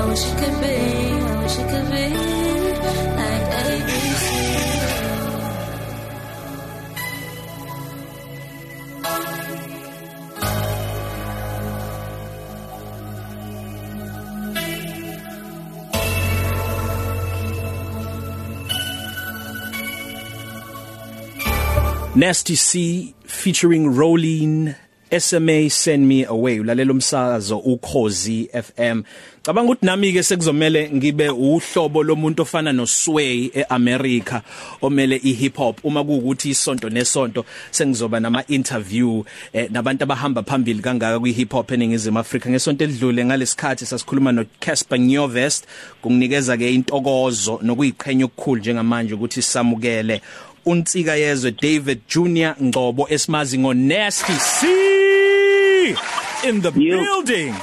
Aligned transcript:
I 0.00 0.06
wish 0.06 0.24
it 0.24 0.38
could 0.38 0.60
be, 0.62 0.66
I 0.66 1.42
wish 1.42 1.58
it 1.58 1.68
could 1.68 1.90
be 1.90 2.06
like 3.20 3.44
ABC. 3.52 4.24
Nasty 22.16 22.54
C 22.54 23.14
featuring 23.24 23.94
Rolling 23.94 24.74
SMA 25.10 25.70
Send 25.70 26.06
Me 26.06 26.24
Away. 26.24 26.60
Ulalela 26.60 26.92
umsakazo 26.92 27.58
ukhozi 27.58 28.48
FM 28.52 29.02
cabanga 29.42 29.72
ukuthi 29.72 29.86
nami 29.86 30.12
ke 30.12 30.22
sekuzomela 30.22 30.90
ngibe 30.92 31.28
uhlobo 31.28 32.02
lomuntu 32.02 32.42
ofana 32.42 32.72
no 32.72 32.84
Sway 32.86 33.50
eAmerica 33.54 34.42
omele 34.82 35.16
ihip 35.16 35.56
hop 35.56 35.84
uma 35.84 36.04
kuukuthi 36.04 36.50
isonto 36.50 36.90
nesonto 36.90 37.44
sengizoba 37.70 38.20
nama 38.20 38.44
interview 38.48 39.24
eh, 39.52 39.70
nabantu 39.70 40.02
abahamba 40.02 40.42
phambili 40.42 40.82
kangaka 40.82 41.20
kwi 41.20 41.32
hip 41.32 41.52
hop 41.52 41.72
eningizimu 41.72 42.18
Afrika. 42.18 42.50
Ngesonto 42.50 42.84
edlule 42.84 43.24
ngalesikhathi 43.24 43.86
sasikhuluma 43.86 44.32
no 44.32 44.44
Casper 44.60 44.98
Nyovest 44.98 45.64
kunginikeza 46.02 46.56
ke 46.56 46.74
intokozo 46.74 47.60
nokuyiqhenya 47.62 48.24
okukhulu 48.24 48.60
njengamanje 48.60 49.14
ukuthi 49.14 49.42
samukele 49.42 50.20
unsika 50.66 51.16
yezwe 51.16 51.50
David 51.62 52.00
Junior 52.14 52.54
Ngcobo 52.62 53.06
esimazi 53.10 53.58
ngo 53.58 53.74
Nasty 53.74 54.32
C 54.32 54.66
in 56.48 56.60
the 56.62 56.72
Yo. 56.76 56.98
building 56.98 57.54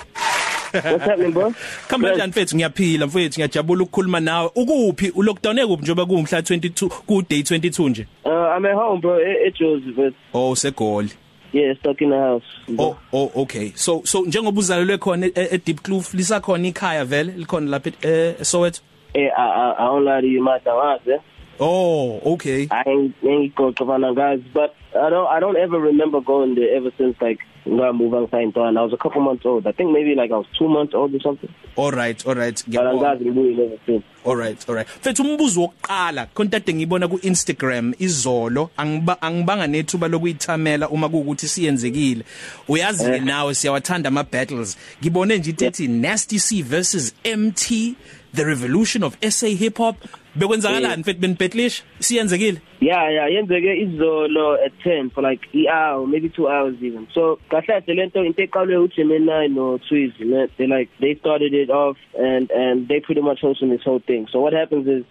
What's 0.73 0.85
happening, 1.05 1.31
bro? 1.33 1.53
Khamba 1.87 2.13
njani 2.15 2.29
mfethu 2.29 2.55
ngiyaphila 2.55 3.07
mfethu 3.07 3.33
ngiyajabula 3.35 3.83
ukukhuluma 3.83 4.19
nawe 4.19 4.49
ukuphi 4.55 5.11
u 5.15 5.23
lockdown 5.23 5.59
ekuphi 5.59 5.81
njoba 5.83 6.05
kungumhla 6.05 6.39
22 6.41 6.87
ku 6.89 7.23
day 7.29 7.41
22 7.41 7.89
nje 7.89 8.07
Uh, 8.25 8.31
I'm 8.31 8.65
at 8.65 8.73
home, 8.75 9.01
bro. 9.01 9.15
At, 9.15 9.47
at 9.47 9.53
Joseph. 9.59 10.13
oh 10.33 10.55
segoli 10.55 11.09
Yeah, 11.53 11.75
stuck 11.79 12.01
in 12.01 12.09
the 12.09 12.17
house. 12.17 12.43
oh 12.77 12.97
oh 13.13 13.31
okay 13.35 13.71
so 13.75 14.01
so 14.05 14.25
njengoba 14.25 14.59
uzalelwe 14.59 14.97
khona 14.97 15.25
e- 15.27 15.31
e 15.51 15.57
Deep 15.65 15.81
Kloof 15.81 16.13
lisakhona 16.13 16.67
ikhaya 16.67 17.05
vele 17.05 17.33
likhona 17.37 17.69
lapha 17.69 17.89
e- 17.89 18.35
e 18.41 18.43
Soweto 18.43 18.81
Hey, 19.13 19.29
I, 19.37 19.41
I, 19.41 19.75
I 19.79 19.85
don't 19.85 20.03
lie 20.05 20.21
to 20.21 20.27
you, 20.27 20.43
my 20.43 20.59
house, 20.65 21.01
eh? 21.07 21.19
Oh 21.59 22.19
okay 22.33 22.67
I 22.71 22.83
ain't, 22.87 23.15
ain't 23.23 23.55
go 23.55 23.71
to 23.71 24.13
guys, 24.15 24.41
but 24.53 24.75
I 24.95 25.09
don't, 25.09 25.27
I 25.27 25.39
don't 25.39 25.57
ever 25.57 25.79
remember 25.79 26.21
going 26.21 26.55
there 26.55 26.75
ever 26.75 26.91
since 26.97 27.15
like 27.21 27.39
ngamuva 27.67 28.21
ngisayintwana. 28.21 28.79
I 28.79 28.83
was 28.83 28.93
a 28.93 28.97
couple 28.97 29.21
months 29.21 29.45
old. 29.45 29.67
I 29.67 29.71
think 29.71 29.91
maybe 29.91 30.15
like 30.15 30.31
I 30.31 30.37
was 30.37 30.47
two 30.57 30.69
months 30.69 30.93
old 30.93 31.13
or 31.13 31.19
something. 31.19 31.49
all 31.75 31.91
right 31.91 32.25
all 32.25 32.35
right 32.35 32.55
angazi 32.67 33.25
ngibuyile 33.25 33.65
ever 33.65 33.77
since. 33.85 34.03
Alright, 34.25 34.69
alright. 34.69 34.87
Mfethu 34.87 35.23
umbuzo 35.23 35.61
wokuqala 35.61 36.25
kontate 36.25 36.73
ngibona 36.73 37.07
ku 37.07 37.19
Instagram 37.21 37.93
izolo 37.99 38.69
angiba 38.77 39.21
angibanga 39.21 39.67
nethuba 39.67 40.07
lokuyithamela 40.07 40.89
uma 40.89 41.09
kuukuthi 41.09 41.47
siyenzekile. 41.47 42.23
Uyazi 42.67 43.11
ke 43.11 43.19
nawe 43.19 43.55
siyawathanda 43.55 44.07
ama 44.07 44.23
battles. 44.23 44.77
Ngibone 45.01 45.37
nje 45.37 45.51
ithi 45.51 45.87
Nasty 45.87 46.39
C 46.39 46.61
versus 46.61 47.13
MT 47.37 47.95
the 48.33 48.45
revolution 48.45 49.03
of 49.03 49.17
SA 49.29 49.47
hip 49.47 49.77
hop. 49.77 49.95
Bekwenzakalani 50.39 51.01
mfethu 51.01 51.21
benibetlish? 51.21 51.83
Siyenzekile? 51.99 52.57
Yeah, 52.81 53.11
yeah, 53.11 53.31
yenzeke 53.31 53.77
izolo 53.77 54.53
at 54.65 54.71
10 54.83 55.09
for 55.09 55.23
like 55.23 55.41
an 55.53 55.65
hour, 55.67 56.07
maybe 56.07 56.29
2 56.29 56.47
hours 56.47 56.75
even. 56.81 57.07
So, 57.13 57.39
kahle 57.49 57.81
lento 57.87 58.23
into 58.23 58.43
eqalwe 58.43 58.77
uJemini 58.77 59.49
no 59.49 59.77
Twizy, 59.77 60.25
man. 60.25 60.49
They 60.57 60.67
like 60.67 60.89
they 60.99 61.15
started 61.15 61.53
it 61.53 61.69
off 61.69 61.97
and 62.19 62.51
and 62.51 62.87
they 62.87 62.99
pretty 62.99 63.21
much 63.21 63.39
hosting 63.41 63.71
this 63.71 63.83
whole 63.83 63.99
thing. 63.99 64.27
So 64.31 64.39
what 64.39 64.53
happens 64.53 64.87
is 64.87 65.03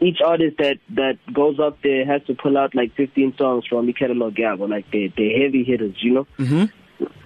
each 0.00 0.20
artist 0.24 0.56
that 0.58 0.78
that 0.94 1.18
goes 1.32 1.58
up 1.58 1.76
there 1.82 2.06
has 2.06 2.22
to 2.26 2.34
pull 2.34 2.56
out 2.56 2.74
like 2.74 2.94
15 2.96 3.34
songs 3.36 3.64
from 3.68 3.86
the 3.86 3.92
catalog 3.92 4.38
yeah, 4.38 4.54
like 4.54 4.90
they 4.90 5.12
they 5.16 5.38
heavy 5.42 5.64
hitters, 5.64 5.96
you 6.00 6.14
know? 6.14 6.26
Mhm. 6.38 6.70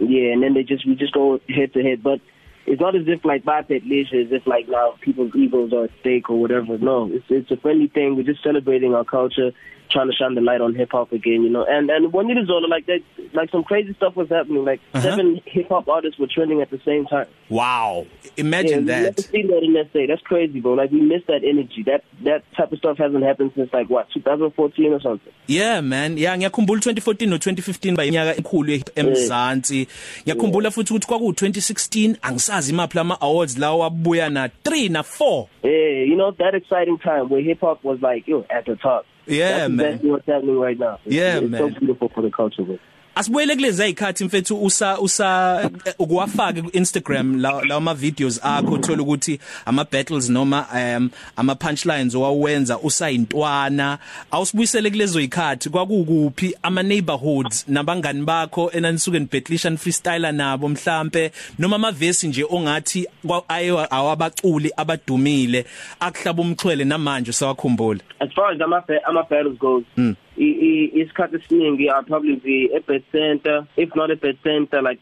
Yeah, 0.01 0.33
and 0.33 0.43
then 0.43 0.55
they 0.55 0.65
just 0.65 0.87
we 0.87 0.97
just 0.97 1.13
go 1.13 1.41
head 1.49 1.73
to 1.75 1.83
head, 1.83 2.03
but 2.03 2.21
it's 2.67 2.81
not 2.81 2.95
as 2.95 3.03
if 3.07 3.25
like 3.25 3.45
Biped 3.45 3.71
Leisure, 3.71 4.21
as 4.21 4.29
if 4.31 4.47
like 4.47 4.69
now 4.69 4.95
people's 5.01 5.33
egos 5.35 5.73
are 5.73 5.85
at 5.85 5.91
stake 6.01 6.31
or 6.31 6.41
whatever. 6.41 6.79
No, 6.79 7.09
it's 7.11 7.25
it's 7.29 7.51
a 7.51 7.57
friendly 7.57 7.89
thing. 7.89 8.17
We're 8.17 8.23
just 8.23 8.43
celebrating 8.43 8.95
our 8.95 9.05
culture, 9.05 9.53
trying 9.91 10.09
to 10.11 10.15
shine 10.17 10.35
the 10.35 10.41
light 10.41 10.61
on 10.61 10.75
hip 10.75 10.91
hop 10.93 11.13
again, 11.13 11.43
you 11.43 11.51
know. 11.51 11.65
And 11.69 11.91
and 11.91 12.13
when 12.13 12.31
it 12.31 12.39
is 12.39 12.49
all 12.51 12.67
like 12.69 12.87
that, 12.87 13.01
like 13.33 13.51
some 13.51 13.65
crazy 13.65 13.93
stuff 13.95 14.17
was 14.17 14.29
happening. 14.29 14.65
Like 14.65 14.81
Uh-huh. 14.95 15.03
seven 15.03 15.41
hip 15.45 15.69
hop 15.69 15.89
artists 15.89 16.19
were 16.19 16.27
trending 16.27 16.61
at 16.63 16.71
the 16.71 16.81
same 16.85 17.07
time. 17.07 17.27
Wow. 17.49 18.07
Yeah, 18.25 18.31
Imagine 18.37 18.85
never 18.87 19.11
that. 19.11 19.21
seen 19.21 19.47
that 19.49 19.63
in 19.63 19.75
SA. 19.93 20.07
That's 20.07 20.23
crazy, 20.23 20.61
bro. 20.61 20.73
Like 20.75 20.91
we 20.93 21.01
miss 21.01 21.23
that 21.27 21.43
energy. 21.45 21.83
That 21.87 22.03
that 22.25 22.43
type 22.57 22.73
of 22.73 22.79
stuff 22.79 22.99
hasn't 22.99 23.25
happened 23.25 23.53
since 23.57 23.73
like 23.73 23.89
what 23.91 24.07
2014 24.15 24.93
or 24.93 25.01
something. 25.01 25.33
Yeah 25.47 25.81
man, 25.81 26.17
yeah 26.19 26.37
ngiyakhumbula 26.39 26.81
2014 26.81 27.27
no 27.29 27.37
2015 27.37 27.97
bayinyaka 27.97 28.37
enkulu 28.37 28.73
eMzansi. 28.97 29.87
Ngiyakhumbula 30.25 30.71
futhi 30.71 30.93
ukuthi 30.95 31.07
kwaku 31.07 31.25
2016 31.33 32.17
angisazi 32.23 32.73
imaphi 32.73 32.97
lama 32.97 33.21
awards 33.21 33.59
lawo 33.59 33.79
wabuya 33.79 34.31
na 34.31 34.47
3 34.65 34.91
na 34.91 35.03
4. 35.03 35.47
Yeah, 35.63 36.09
you 36.09 36.15
know 36.17 36.31
that 36.33 36.55
exciting 36.55 36.99
time 36.99 37.29
where 37.29 37.43
hip 37.43 37.61
hop 37.61 37.85
was 37.85 37.99
like 38.03 38.29
yo 38.31 38.45
at 38.51 38.65
the 38.67 38.77
top. 38.77 39.05
Yeah, 39.31 39.59
That's 39.59 39.73
man. 39.73 39.87
exactly 39.87 40.11
what's 40.11 40.27
happening 40.27 40.59
right 40.59 40.79
now. 40.79 40.99
It's, 41.05 41.15
Yeah, 41.15 41.39
it's 41.39 41.49
man. 41.51 41.73
so 41.73 41.79
beautiful 41.79 42.09
for 42.09 42.23
the 42.23 42.31
culture. 42.31 42.63
Bro. 42.63 42.79
Asibuyele 43.21 43.55
kulezi 43.57 43.83
ayikhathi 43.83 44.25
mfethu 44.25 44.63
usa 44.65 44.99
usa 45.01 45.71
ukuwafaka 45.99 46.63
ku 46.63 46.71
Instagram 46.73 47.41
la 47.41 47.61
la 47.69 47.75
ama 47.75 47.95
videos 47.95 48.41
akho 48.43 48.73
uthola 48.75 49.03
ukuthi 49.03 49.41
ama 49.67 49.85
battles 49.85 50.29
noma 50.31 50.67
um 50.75 51.11
ama 51.37 51.55
punchlines 51.55 52.15
owawenza 52.15 52.79
usayintwana 52.79 53.99
awusibuyisele 54.31 54.91
kulezo 54.91 55.21
ikhathi 55.21 55.71
kwakukuphi 55.71 56.55
ama 56.63 56.83
neighborhoods 56.83 57.65
nabangani 57.69 58.23
bakho 58.23 58.71
enanisuke 58.71 59.19
nibetlisha 59.19 59.77
freestyler 59.77 60.33
nabo 60.33 60.69
mhlambe 60.69 61.33
noma 61.59 61.77
ama 61.77 61.93
verse 61.93 62.29
nje 62.29 62.45
ongathi 62.51 63.07
kwa- 63.27 63.49
ayo 63.49 63.95
awabaculi 63.95 64.71
abadumile 64.77 65.67
akuhlaba 66.01 66.43
umxhwele 66.43 66.85
namanje 66.85 67.33
sawakhumbula 67.33 68.01
As 68.21 68.31
far 68.35 68.53
as 68.55 68.61
ama 68.61 68.83
ama 69.09 69.23
battles 69.23 69.59
goes, 69.59 69.85
Mm. 69.97 70.15
Isikhathi 70.41 71.37
esiningi 71.37 71.91
I'll 71.91 72.03
probably 72.03 72.37
be 72.37 72.73
at 72.75 72.87
Bed 72.87 73.05
Center. 73.13 73.67
If 73.77 73.95
not 73.95 74.09
Bed 74.21 74.39
Center, 74.43 74.81
like 74.83 75.01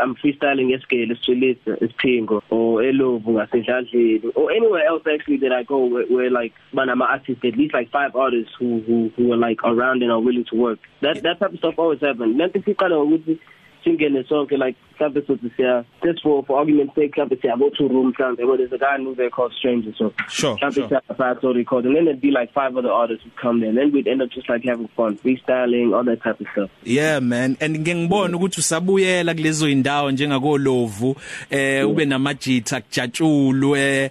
I'm 0.00 0.16
freestyling 0.16 0.74
escale, 0.76 1.10
esitshilisa, 1.12 1.78
esiphingo, 1.80 2.42
or 2.50 2.82
elovu 2.82 3.26
ngasedladleni, 3.26 4.32
or 4.34 4.50
anywhere 4.50 4.86
else 4.86 5.02
actually 5.12 5.38
that 5.38 5.52
I 5.52 5.62
go 5.62 5.84
where, 5.84 6.06
where 6.06 6.30
like 6.30 6.52
banama 6.74 7.02
artists, 7.02 7.44
at 7.44 7.56
least 7.56 7.74
like 7.74 7.90
five 7.90 8.16
artists 8.16 8.52
who 8.58 8.82
who 8.86 9.12
who 9.16 9.32
are 9.32 9.36
like 9.36 9.62
around 9.64 10.02
and 10.02 10.10
are 10.10 10.20
willing 10.20 10.44
to 10.50 10.56
work. 10.56 10.80
That 11.02 11.22
that 11.22 11.38
type 11.38 11.52
of 11.52 11.58
stuff 11.58 11.74
always 11.78 12.00
happens. 12.00 12.36
Lento 12.36 12.58
siqala 12.60 12.96
ukuthi 12.96 13.38
singene 13.84 14.24
sonke 14.28 14.56
like 14.56 14.76
mhlambe 14.98 15.20
sothi 15.26 15.50
siya 15.56 15.84
just 16.04 16.22
for 16.22 16.44
for 16.46 16.58
argument's 16.58 16.94
sake 16.94 17.12
mhlambe 17.16 17.36
siya 17.40 17.58
go 17.58 17.70
to 17.70 17.88
room 17.88 18.12
mhlambe 18.12 18.46
but 18.46 18.56
there's 18.58 18.72
a 18.72 18.78
guy 18.78 18.96
who's 18.98 19.16
there 19.16 19.30
called 19.30 19.52
stranger 19.52 19.92
so 19.98 20.12
Sure, 20.28 20.56
mhlambe 20.56 20.74
sure. 20.74 20.88
siya 20.88 21.16
five 21.16 21.40
to 21.40 21.52
record 21.52 21.86
and 21.86 21.96
then 21.96 22.04
there'd 22.04 22.20
be 22.20 22.30
like 22.30 22.52
five 22.52 22.76
other 22.76 22.92
artists 22.92 23.24
who 23.24 23.30
come 23.42 23.60
there 23.60 23.68
and 23.70 23.78
then 23.78 23.92
we'd 23.92 24.08
end 24.08 24.22
up 24.22 24.30
just 24.30 24.48
like 24.48 24.64
having 24.64 24.88
fun 24.96 25.16
freestyling 25.24 25.94
all 25.96 26.04
that 26.04 26.22
type 26.22 26.40
of 26.40 26.46
stuff 26.52 26.70
Yeah 26.84 27.20
man 27.20 27.56
and 27.60 27.76
ngeke 27.78 27.94
ngibone 27.94 28.34
ukuthi 28.36 28.60
usabuyela 28.60 29.34
kulezo 29.34 29.68
indawo 29.68 30.10
njengakolovu 30.10 31.16
eh 31.50 31.88
ube 31.88 32.04
namajitha 32.04 32.80
kujatshulu 32.80 33.76
eh 33.76 34.10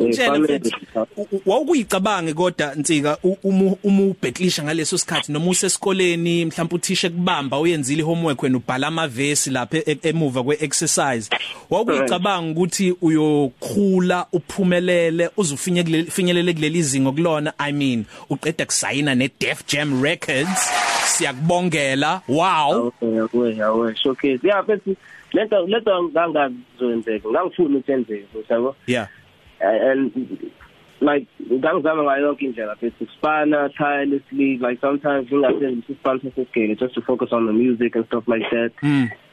mfethu. 0.00 0.70
wawukuyicabange 1.46 2.34
kodwa 2.34 2.74
nsika 2.74 3.18
u- 3.22 3.36
uma 3.84 4.02
ubhetlisha 4.02 4.62
ngaleso 4.62 4.98
sikhathi 4.98 5.32
noma 5.32 5.50
usesikoleni 5.50 6.44
mhlawumbe 6.44 6.74
uthisha 6.74 7.10
kubamba 7.10 7.58
uyenzile 7.60 8.02
homework 8.02 8.42
wena 8.42 8.56
ubhala 8.56 8.86
amavesi 8.86 9.50
lapha 9.50 9.76
e- 9.78 9.98
emuva 10.02 10.42
kweexercise. 10.42 11.30
Wawukuyicabanga 11.70 12.50
ukuthi 12.52 12.94
uyokhula 13.02 14.26
uphumelele 14.32 15.30
uzufinyelele 15.36 16.52
kuleli 16.54 16.78
izinga 16.78 17.12
kulona 17.12 17.52
i 17.58 17.72
mean 17.72 18.04
uqeda 18.30 18.66
kusayina 18.66 19.14
ne 19.14 19.30
Def 19.40 19.66
Jam 19.66 20.02
Records. 20.02 20.70
Siyakubongela. 21.06 22.20
Wow. 22.28 22.86
Okay 22.86 23.14
yawe 23.14 23.56
yawe 23.56 23.94
showcase. 23.96 24.40
Yeah 24.42 24.62
but 24.66 24.80
lento 25.32 25.66
lento 25.66 26.04
ngangazoyenzeka 26.04 27.28
ngangifuna 27.28 27.68
ukuthi 27.78 27.92
yenzeke 27.92 28.26
yabo 28.50 28.76
yeah. 28.86 29.08
And 29.60 30.12
like 31.02 31.26
ngangizama 31.50 32.02
ngayo 32.02 32.26
yonke 32.26 32.44
indlela 32.44 32.74
bese 32.82 33.06
spana 33.16 33.68
tirelessly 33.68 34.58
like 34.58 34.80
sometimes 34.80 35.30
ngingasenzi 35.32 35.82
isipana 35.92 36.20
sesigele 36.20 36.74
just 36.78 36.94
to 36.94 37.00
focus 37.00 37.32
on 37.32 37.46
the 37.46 37.52
music 37.52 37.96
and 37.96 38.04
stuff 38.06 38.28
like 38.28 38.44
that. 38.50 38.72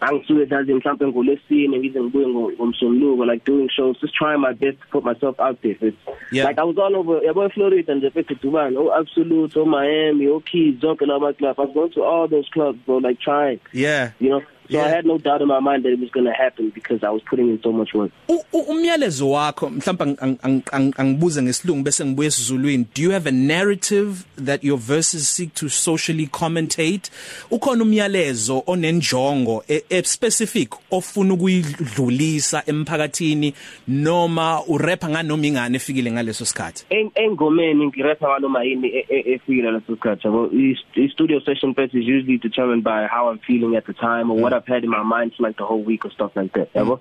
Angisuke 0.01 0.45
mhlawumbe 0.45 0.74
mhlawumbe 0.74 1.07
ngolesine 1.07 1.79
ngize 1.79 2.01
ngibuye 2.01 2.27
ngo- 2.27 2.51
ngomsombuluko 2.53 3.25
like 3.25 3.44
doing 3.45 3.69
shows 3.69 4.00
just 4.01 4.13
trying 4.15 4.39
my 4.39 4.53
best 4.53 4.77
to 4.79 4.88
put 4.91 5.03
myself 5.03 5.39
out 5.39 5.62
there. 5.62 5.75
It's 5.81 5.97
Yeah. 6.31 6.45
like 6.45 6.57
I 6.59 6.63
was 6.63 6.77
all 6.77 6.95
over 6.95 7.19
yabo 7.25 7.45
eFlorida 7.45 7.95
nje 7.95 8.09
bese 8.09 8.35
Dubai 8.35 8.74
oh 8.77 8.94
Absolute 9.00 9.57
oh 9.59 9.65
Miami 9.65 10.27
oh 10.27 10.39
Keys 10.39 10.79
zonke 10.79 11.06
lama 11.06 11.33
clubs 11.33 11.59
I 11.59 11.63
was 11.63 11.74
going 11.74 11.91
to 11.91 12.03
all 12.03 12.27
those 12.29 12.47
clubs 12.53 12.79
bro 12.85 12.97
like 13.00 13.19
trying. 13.19 13.59
Yeah. 13.74 14.12
You 14.21 14.29
know 14.29 14.41
So 14.69 14.77
Yeah. 14.77 14.85
I 14.85 14.89
had 14.89 15.05
no 15.05 15.17
doubt 15.17 15.41
in 15.41 15.47
my 15.47 15.59
mind 15.59 15.83
that 15.83 15.93
it 15.93 15.99
was 15.99 16.09
going 16.11 16.25
to 16.25 16.33
happen 16.33 16.71
because 16.75 17.03
I 17.03 17.09
was 17.09 17.21
putting 17.29 17.47
in 17.49 17.59
so 17.63 17.71
much 17.71 17.93
work. 17.93 18.11
Umyalezo 18.53 19.29
wakho 19.31 19.69
mhlawumbe 19.69 20.03
ang- 20.21 20.37
ang- 20.43 20.63
ang- 20.71 20.93
angibuze 20.97 21.41
ngesilungu 21.41 21.83
bese 21.83 22.05
ngibuye 22.05 22.27
esizulwini 22.27 22.85
do 22.95 23.01
you 23.01 23.11
have 23.11 23.27
a 23.27 23.31
narrative 23.31 24.25
that 24.45 24.63
your 24.63 24.77
verses 24.77 25.27
seek 25.27 25.53
to 25.53 25.69
socially 25.69 26.27
commentate 26.27 27.09
ukhona 27.51 27.83
umyalezo 27.83 28.63
onenjongo 28.67 29.63
e, 29.67 29.83
e 29.89 30.03
specific 30.03 30.69
ofuna 30.91 31.33
ukuyidlulisa 31.33 32.63
emphakathini 32.67 33.53
noma 33.87 34.61
urapper 34.67 35.09
nganoma 35.09 35.45
ingane 35.47 35.75
efikile 35.75 36.11
ngaleso 36.11 36.45
sikhathi 36.45 36.85
En- 36.89 37.11
engomeni 37.15 37.85
ngirapha 37.87 38.27
ngaloma 38.27 38.63
yini 38.63 38.87
e- 38.87 39.05
e- 39.09 39.33
efile 39.33 39.71
leso 39.71 39.93
sikhathi 39.95 40.27
yabo 40.27 40.49
i 40.95 41.09
studio 41.13 41.39
session 41.41 41.73
first 41.73 41.93
is 41.93 42.05
usually 42.07 42.37
determined 42.37 42.83
by 42.83 43.07
how 43.07 43.29
I'm 43.31 43.39
feeling 43.39 43.75
at 43.75 43.85
the 43.85 43.93
time 43.93 44.31
or 44.31 44.37
what 44.41 44.53
I've 44.57 44.68
had 44.74 44.83
in 44.83 44.89
my 44.89 45.04
mind 45.04 45.33
for 45.36 45.44
like 45.48 45.57
the 45.57 45.65
whole 45.65 45.83
week 45.83 46.06
or 46.06 46.12
stuff 46.12 46.31
like 46.36 46.51
that 46.54 46.74
yabo 46.74 47.00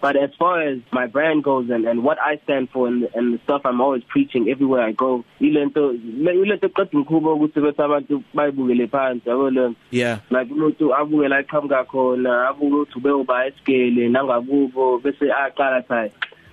but 0.00 0.14
as 0.16 0.30
far 0.38 0.62
as 0.62 0.78
my 0.92 1.06
brand 1.06 1.42
goes 1.44 1.70
and 1.70 1.84
and 1.90 2.02
what 2.04 2.18
I 2.30 2.36
stand 2.44 2.68
for 2.70 2.86
and 2.88 3.08
and 3.14 3.34
the 3.34 3.38
stuff 3.44 3.62
I'm 3.64 3.80
always 3.80 4.02
preaching 4.14 4.48
everywhere 4.48 4.82
I 4.82 4.92
go 4.92 5.24
ilento 5.40 5.84
le- 6.24 6.34
ilento 6.44 6.66
eqeda 6.68 6.90
ngikhubo 6.98 7.34
ukuthi 7.36 7.60
bethi 7.60 7.82
abantu 7.82 8.22
bayibukele 8.34 8.86
phansi 8.86 9.28
yabo 9.28 9.50
le 9.50 9.74
yeah 9.90 10.18
like 10.30 10.50
umuntu 10.54 10.94
abuke 10.94 11.28
la 11.28 11.40
iqhamuka 11.40 11.84
khona 11.84 12.48
abuke 12.48 12.74
ukuthi 12.74 12.98
ubeyoba 12.98 13.46
esigele 13.46 14.08
nangakubo 14.08 14.98
bese 14.98 15.32
aqala 15.32 15.82
thay 15.88 16.10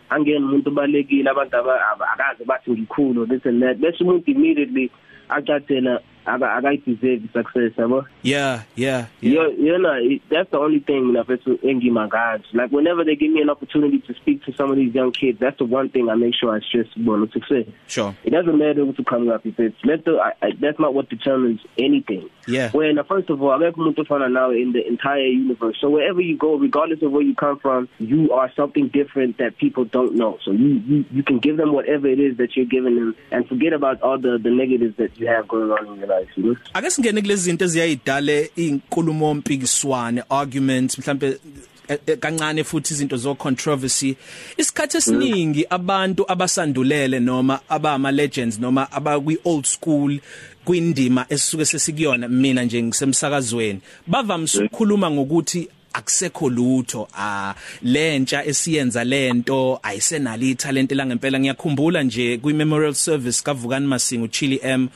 angeni 0.09 0.45
umuntu 0.45 0.69
obalekile 0.69 1.30
abantu 1.30 1.57
aba- 1.57 1.81
aba- 1.91 2.07
akaze 2.13 2.44
bathi 2.45 2.71
ngikhulu 2.71 3.25
this 3.27 3.45
and 3.45 3.62
that 3.63 3.77
bese 3.77 4.03
umuntu 4.03 4.31
immediately 4.31 4.91
acathela 5.30 6.00
aka 6.25 6.45
akayideserve 6.57 7.31
success 7.33 7.72
yabo? 7.77 8.06
Yeah 8.24 8.63
yeah 8.75 9.07
you 9.22 9.42
yeah 9.42 9.48
you 9.57 9.77
know 9.77 9.95
that's 10.30 10.50
the 10.51 10.57
only 10.57 10.80
thing 10.80 11.07
mina 11.07 11.24
bethu 11.24 11.57
engimagazi 11.63 12.45
like 12.54 12.72
whenever 12.72 13.04
they 13.04 13.16
give 13.16 13.31
me 13.31 13.42
an 13.42 13.50
opportunity 13.50 14.00
to 14.00 14.13
speak 14.13 14.44
to 14.44 14.54
some 14.54 14.72
of 14.72 14.77
these 14.77 14.94
young 14.94 15.12
kids 15.12 15.39
that's 15.39 15.57
the 15.57 15.66
one 15.66 15.89
thing 15.89 16.10
I 16.10 16.16
make 16.16 16.36
sure 16.36 16.56
I 16.56 16.60
stress 16.62 16.88
bona 16.95 17.27
success. 17.31 17.66
Sure. 17.88 18.16
It 18.24 18.31
doesn't 18.31 18.57
matter 18.57 18.81
ukuthi 18.81 19.04
uqhamuka 19.04 19.39
kuphi 19.39 19.60
it's 19.60 19.77
let 19.83 20.06
the 20.06 20.13
I, 20.19 20.33
I, 20.42 20.51
that's 20.60 20.80
not 20.80 20.94
what 20.94 21.10
determines 21.10 21.62
anything. 21.77 22.30
Yeah. 22.48 22.72
When 22.72 22.98
first 23.07 23.30
of 23.30 23.42
all 23.42 23.60
akekho 23.60 23.75
umuntu 23.75 24.06
ofana 24.06 24.30
nawe 24.31 24.62
in 24.62 24.72
the 24.74 24.86
entire 24.88 25.27
universe. 25.27 25.77
So 25.81 25.89
wherever 25.89 26.22
you 26.22 26.38
go 26.38 26.56
regardless 26.56 27.01
of 27.01 27.12
where 27.12 27.24
you 27.24 27.36
come 27.36 27.60
from 27.60 27.89
you 28.00 28.31
are 28.31 28.51
something 28.56 28.88
different 28.89 29.38
that 29.38 29.57
people 29.57 29.86
don't 29.86 30.16
know. 30.16 30.38
So 30.44 30.51
you 30.51 30.81
you, 30.88 31.06
you 31.12 31.24
can 31.24 31.39
give 31.39 31.57
them 31.57 31.74
whatever 31.74 32.07
it 32.07 32.19
is 32.19 32.38
that 32.38 32.56
you're 32.56 32.66
giving 32.66 32.95
them 32.95 33.16
and 33.31 33.48
forget 33.48 33.74
about 33.74 34.01
all 34.01 34.18
the 34.18 34.38
the 34.42 34.51
negatives 34.51 34.98
that 34.98 35.18
you 35.19 35.27
have 35.27 35.48
going 35.48 35.72
on 35.72 35.88
in 35.88 36.00
your 36.00 36.07
life. 36.07 36.14
Know? 36.38 36.56
Ake 36.73 36.89
singene 36.89 37.21
kulezi 37.21 37.44
zinto 37.44 37.65
eziyayidale 37.65 38.51
inkulumo 38.56 39.33
mpikiswane 39.33 40.23
arguments 40.29 41.00
mhlambe 41.00 41.39
eh, 41.88 42.00
eh, 42.07 42.17
kancane 42.19 42.63
futhi 42.63 42.94
izinto 42.94 43.17
zo 43.17 43.35
controversy 43.35 44.15
isikhathi 44.57 44.97
esiningi 44.97 45.65
abantu 45.69 46.31
abasandulele 46.31 47.19
noma 47.19 47.59
abama 47.69 48.12
legends 48.12 48.59
noma 48.59 48.91
abakwi 48.91 49.38
old 49.45 49.65
school 49.65 50.19
kwindima 50.65 51.25
esisuke 51.29 51.65
sesikuyona 51.65 52.27
mina 52.27 52.63
nje 52.63 52.83
ngisemsakazweni 52.83 53.79
bavamisa 54.07 54.63
ukukhuluma 54.63 55.12
ngokuthi 55.12 55.69
akusekho 55.97 56.50
lutho. 56.50 57.07
Ah 57.18 57.53
lentsha 57.83 58.45
esiyenza 58.45 59.03
lento 59.03 59.80
ayisenali 59.83 60.51
italent 60.51 60.92
langempela. 60.92 61.39
Ngiyakhumbula 61.39 62.03
nje 62.03 62.38
kwi 62.38 62.53
memorial 62.53 62.94
service 62.94 63.44
kavukani 63.44 63.88
masingo 63.88 64.27
Chili 64.27 64.59
M 64.63 64.88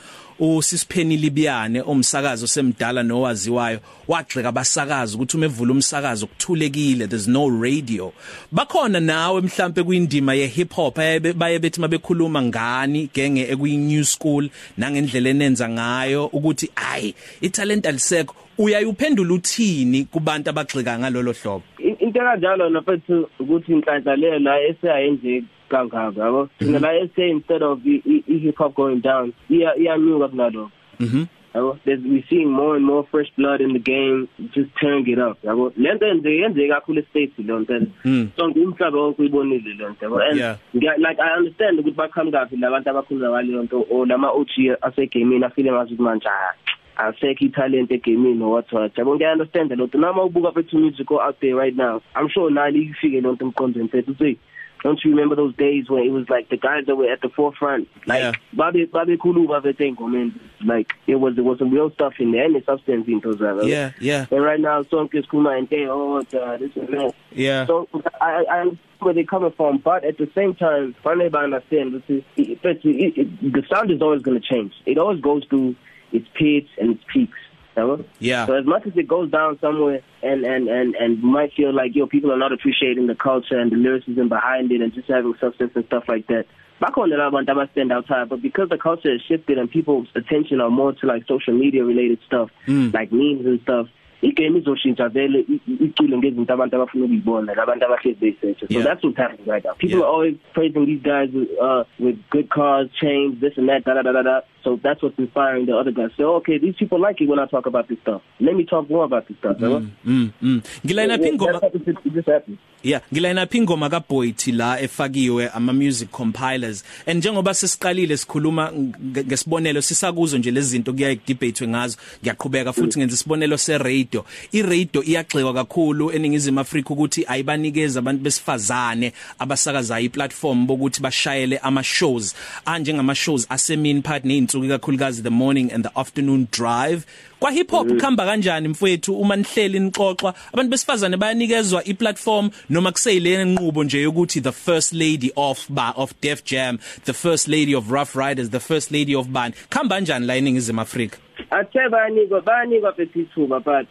usisipheni 0.42 1.16
libiyane 1.16 1.82
omsakazo 1.82 2.46
semdala 2.46 3.02
nowaziwayo 3.02 3.80
wagxeka 4.08 4.48
abasakazi 4.48 5.16
ukuthi 5.16 5.36
uma 5.36 5.46
evula 5.46 5.72
umsakazo 5.72 6.26
kuthulekile 6.26 7.06
there's 7.08 7.28
no 7.28 7.48
radio. 7.62 8.12
Bakhona 8.52 9.00
nawe 9.00 9.40
mhlambe 9.40 9.82
kwindima 9.82 10.34
ye 10.34 10.46
hip 10.46 10.72
hop 10.72 10.98
ayibe- 10.98 11.32
baye 11.32 11.58
bethi 11.58 11.80
mabekhuluma 11.80 12.42
ngani 12.42 13.10
genge 13.14 13.42
ekwi 13.52 13.76
new 13.76 14.04
school 14.04 14.48
nangendlela 14.78 15.28
enenza 15.30 15.68
ngayo 15.68 16.26
ukuthi 16.26 16.70
ayi 16.76 17.14
italent 17.40 17.86
alisekho. 17.86 18.34
Uyayuphendula 18.64 19.34
uthini 19.34 20.04
kubantu 20.04 20.50
abagxika 20.50 20.98
ngalolo 20.98 21.32
hlobo? 21.32 21.62
In- 21.78 21.96
into 22.00 22.20
kanjalo 22.20 22.68
nafethu 22.70 23.28
ukuthi 23.40 23.72
inhlanhla 23.72 24.16
leyo 24.16 24.38
la 24.38 24.60
eseyayenze 24.60 25.44
kangaka 25.68 26.20
yabo? 26.20 26.48
Thina 26.58 26.78
la 26.78 26.92
ese 26.94 27.28
instead 27.30 27.62
of 27.62 27.78
i- 27.86 28.02
i 28.06 28.22
i- 28.28 28.38
hip 28.38 28.56
hop 28.58 28.74
going 28.74 29.00
down 29.00 29.32
iya 29.50 29.76
iyanyuka 29.76 30.28
kunalo 30.28 30.70
mhm. 31.00 31.24
Yabo? 31.54 31.78
There's 31.84 32.00
we 32.04 32.22
seeing 32.30 32.46
more 32.52 32.76
and 32.76 32.84
more 32.86 33.02
fresh 33.10 33.26
blood 33.36 33.60
in 33.60 33.72
the 33.72 33.80
game 33.80 34.28
just 34.54 34.70
turning 34.80 35.08
it 35.08 35.18
up 35.18 35.38
yabo? 35.44 35.72
Lento 35.76 36.06
yenze 36.06 36.30
yenze 36.36 36.68
kakhulu 36.68 37.02
states 37.10 37.32
lo 37.38 37.58
nto 37.60 37.80
Mm. 38.04 38.28
so 38.36 38.48
ngumhlaba 38.48 38.98
wonke 38.98 39.22
uyibonile 39.22 39.74
lo 39.78 39.88
nto 39.90 40.04
yabo? 40.04 40.18
And 40.20 40.38
Yeah. 40.38 40.56
ngiya- 40.76 40.98
like 40.98 41.18
i 41.22 41.36
understand 41.38 41.78
ukuthi 41.80 41.96
baqhamuka 41.96 42.38
kaphi 42.38 42.56
labantu 42.56 42.90
abakhuluma 42.90 43.30
ngaleyo 43.30 43.62
nto 43.62 43.86
or 43.90 44.06
lama 44.06 44.30
OG 44.30 44.76
asegamini 44.82 45.44
afile 45.44 45.72
ngathi 45.72 45.94
ukuthi 45.94 46.02
manje 46.02 46.28
ah, 46.28 46.54
asekho 46.96 47.44
italent 47.44 47.90
egamini 47.90 48.42
or 48.42 48.50
what 48.50 48.72
what 48.72 48.94
yabo 48.94 49.16
ngiya 49.16 49.32
understand 49.32 49.70
lo 49.72 49.86
nto 49.86 49.98
nama 49.98 50.22
ubuka 50.24 50.50
bethu 50.52 50.78
music 50.78 51.10
out 51.12 51.40
there 51.40 51.54
right 51.54 51.76
now 51.76 52.00
i'm 52.14 52.28
sure 52.28 52.50
nali 52.50 52.82
ifike 52.90 53.20
lo 53.20 53.32
nto 53.32 53.44
emqondweni 53.44 53.88
fethu 53.88 54.10
uthi 54.12 54.36
Don't 54.82 55.04
you 55.04 55.10
remember 55.10 55.36
those 55.36 55.54
days 55.56 55.90
when 55.90 56.04
it 56.04 56.10
was 56.10 56.26
like 56.30 56.48
the 56.48 56.56
guys 56.56 56.86
that 56.86 56.96
were 56.96 57.12
at 57.12 57.20
the 57.20 57.28
forefront, 57.28 57.86
like 58.06 58.20
Yeah. 58.22 58.32
Bobby 58.54 58.86
Bobby 58.86 59.18
Kulu, 59.18 59.46
Bobby 59.46 59.74
Tengo, 59.74 60.06
man, 60.06 60.32
like 60.64 60.94
it 61.06 61.16
was 61.16 61.36
it 61.36 61.44
was 61.44 61.58
some 61.58 61.68
real 61.70 61.90
stuff 61.90 62.14
in 62.18 62.32
there 62.32 62.46
and 62.46 62.54
the 62.54 62.62
substance 62.64 63.06
in 63.06 63.20
those. 63.20 63.42
Uh, 63.42 63.60
yeah 63.66 63.90
yeah 64.00 64.24
And 64.30 64.42
right 64.42 64.58
now, 64.58 64.82
song 64.84 65.10
is 65.12 65.26
Kuma 65.26 65.50
and 65.50 65.68
they 65.68 65.84
oh 65.86 66.16
uh, 66.20 66.56
this 66.56 66.70
and 66.76 66.88
that. 66.94 67.12
yeah 67.32 67.66
So 67.66 67.88
I 68.22 68.44
I 68.50 68.60
understand 68.60 68.78
where 69.00 69.12
they're 69.12 69.24
coming 69.24 69.52
from, 69.52 69.78
but 69.84 70.02
at 70.02 70.16
the 70.16 70.30
same 70.34 70.54
time, 70.54 70.94
finally 71.04 71.28
I 71.30 71.44
understand 71.44 71.92
this 71.96 72.02
is 72.08 72.22
it, 72.38 72.58
it, 72.64 73.18
it, 73.20 73.52
the 73.52 73.62
sound 73.68 73.90
is 73.90 74.00
always 74.00 74.22
going 74.22 74.40
to 74.40 74.46
change. 74.54 74.72
It 74.86 74.96
always 74.96 75.20
goes 75.20 75.44
through 75.50 75.76
its 76.12 76.26
peaks 76.34 76.70
and 76.80 76.90
its 76.96 77.04
peaks. 77.12 77.38
Know? 77.76 78.04
Yeah. 78.18 78.46
So 78.46 78.54
as 78.54 78.66
much 78.66 78.86
as 78.86 78.92
it 78.96 79.08
goes 79.08 79.30
down 79.30 79.58
somewhere 79.60 80.02
and 80.22 80.44
and 80.44 80.68
and 80.68 80.94
and 80.96 81.22
might 81.22 81.52
feel 81.54 81.72
like 81.72 81.94
yo 81.94 82.06
people 82.06 82.30
are 82.32 82.36
not 82.36 82.52
appreciating 82.52 83.06
the 83.06 83.14
culture 83.14 83.58
and 83.58 83.70
the 83.72 83.76
lyricism 83.76 84.28
behind 84.28 84.70
it 84.72 84.82
and 84.82 84.92
just 84.92 85.08
having 85.08 85.34
substance 85.40 85.72
and 85.74 85.84
stuff 85.86 86.04
like 86.08 86.26
that. 86.26 86.44
bakhona 86.82 87.16
la 87.16 87.30
bantu 87.30 87.52
aba 87.52 87.68
stand 87.72 87.92
out 87.92 88.06
high 88.08 88.24
but 88.24 88.42
because 88.42 88.68
the 88.70 88.76
culture 88.78 89.12
has 89.12 89.22
shifted 89.22 89.56
and 89.58 89.70
people's 89.70 90.08
attention 90.14 90.60
are 90.60 90.70
more 90.70 90.92
to 90.92 91.06
like 91.06 91.24
social 91.28 91.54
media 91.54 91.84
related 91.84 92.18
stuff 92.26 92.48
Mm. 92.66 92.92
like 92.98 93.12
memes 93.12 93.46
and 93.46 93.60
stuff 93.66 93.86
igame 94.28 94.58
izoshintsha 94.60 95.08
vele 95.16 95.44
icule 95.86 96.16
ngezinto 96.18 96.52
abantu 96.54 96.76
abafuna 96.76 97.04
ukuyibona 97.04 97.54
labantu 97.54 97.84
abahlezi 97.86 98.20
beyisearch 98.20 98.58
so 98.60 98.66
Yeah. 98.70 98.84
that's 98.84 99.04
what's 99.04 99.16
happening 99.24 99.46
right 99.54 99.64
now 99.64 99.74
people 99.74 99.98
Yeah. 99.98 100.06
are 100.08 100.12
always 100.14 100.34
praising 100.54 100.86
these 100.86 101.02
guys 101.12 101.28
with, 101.34 101.50
uh 101.68 101.82
with 102.06 102.16
good 102.30 102.48
cars 102.48 102.88
chains 103.00 103.40
this 103.40 103.58
and 103.58 103.68
that 103.68 103.84
da 103.84 103.94
da 103.94 104.02
da 104.02 104.12
da 104.12 104.22
da 104.22 104.40
so 104.64 104.76
that's 104.82 105.02
what's 105.02 105.18
inspiring 105.18 105.66
the 105.66 105.72
other 105.76 105.92
guys 105.92 106.10
so 106.16 106.34
okay 106.36 106.58
these 106.58 106.74
people 106.78 106.98
like 106.98 107.20
it 107.20 107.28
when 107.28 107.38
I 107.38 107.46
talk 107.46 107.66
about 107.66 107.88
this 107.88 107.98
stuff 108.00 108.22
let 108.40 108.54
me 108.56 108.64
talk 108.64 108.90
more 108.90 109.04
about 109.04 109.28
this 109.28 109.36
stuff 109.38 109.56
mm. 109.58 109.90
mm 110.06 110.30
mm 110.42 110.60
ngilayina 110.84 111.18
phi 111.18 111.28
ingoma 111.28 111.60
it 111.72 112.14
just 112.14 112.28
happens 112.28 112.58
Yeah, 112.82 113.00
ngilayina 113.12 113.46
phi 113.46 113.58
ingoma 113.58 113.90
kaBoyti 113.90 114.52
la 114.52 114.80
efakiwe 114.80 115.48
ama 115.48 115.72
music 115.72 116.10
compilers. 116.10 116.84
And 117.06 117.18
njengoba 117.18 117.54
sesiqalile 117.54 118.16
sikhuluma 118.16 118.72
nge- 118.72 119.24
ngesibonelo 119.24 119.82
sisakuzo 119.82 120.38
nje 120.38 120.50
lezi 120.50 120.68
zinto 120.68 120.92
kuya 120.92 121.14
debate 121.26 121.68
ngazo. 121.68 121.98
Ngiyaqhubeka 122.22 122.72
futhi 122.72 122.98
ngenza 122.98 123.14
isibonelo 123.14 123.58
se 123.58 123.78
radio. 123.78 124.24
I 124.52 124.62
radio 124.62 125.02
iyagxekwa 125.02 125.54
kakhulu 125.54 126.10
eningizimu 126.10 126.60
Afrika 126.60 126.90
ukuthi 126.90 127.24
ayibanikeza 127.28 127.98
abantu 127.98 128.22
besifazane 128.22 129.12
abasakaza 129.38 130.00
iplatform 130.00 130.66
bokuthi 130.66 131.02
bashayele 131.02 131.58
ama 131.58 131.82
shows 131.82 132.34
anjengama 132.64 133.14
shows 133.14 133.46
asemini 133.50 134.02
part 134.02 134.24
nezinsuku 134.50 134.68
kakhulukazi 134.68 135.22
the 135.22 135.30
morning 135.30 135.72
and 135.72 135.84
the 135.84 135.98
afternoon 135.98 136.48
drive. 136.50 137.06
Kwa 137.40 137.50
hip 137.50 137.70
hop 137.70 137.88
kuhamba 137.88 138.26
kanjani 138.26 138.68
mfowethu 138.68 139.14
uma 139.20 139.36
nihleli 139.36 139.80
nixoxwa 139.80 140.34
abantu 140.52 140.70
besifazane 140.70 141.16
bayanikezwa 141.16 141.84
iplatform 141.84 142.50
noma 142.70 142.92
kuseyile 142.92 143.44
nqubo 143.44 143.84
nje 143.84 144.02
yokuthi 144.02 144.40
the 144.40 144.52
first 144.52 144.92
lady 144.92 145.32
of 145.36 145.66
ba 145.70 145.92
of 145.96 146.12
Def 146.22 146.44
Jam 146.44 146.78
the 147.04 147.12
first 147.12 147.48
lady 147.48 147.74
of 147.76 147.90
Rough 147.90 148.14
Riders 148.16 148.50
the 148.50 148.60
first 148.60 148.90
lady 148.90 149.14
of 149.16 149.28
Band 149.28 149.54
khamba 149.70 149.94
kanjani 149.94 150.26
la 150.26 150.36
eningizimu 150.36 150.80
Afrika? 150.80 151.18
Athe 151.50 151.88
bayanikwa 151.88 152.40
bayanikwa 152.40 152.92
bethu 152.92 153.20
ithuba 153.20 153.60
but 153.60 153.86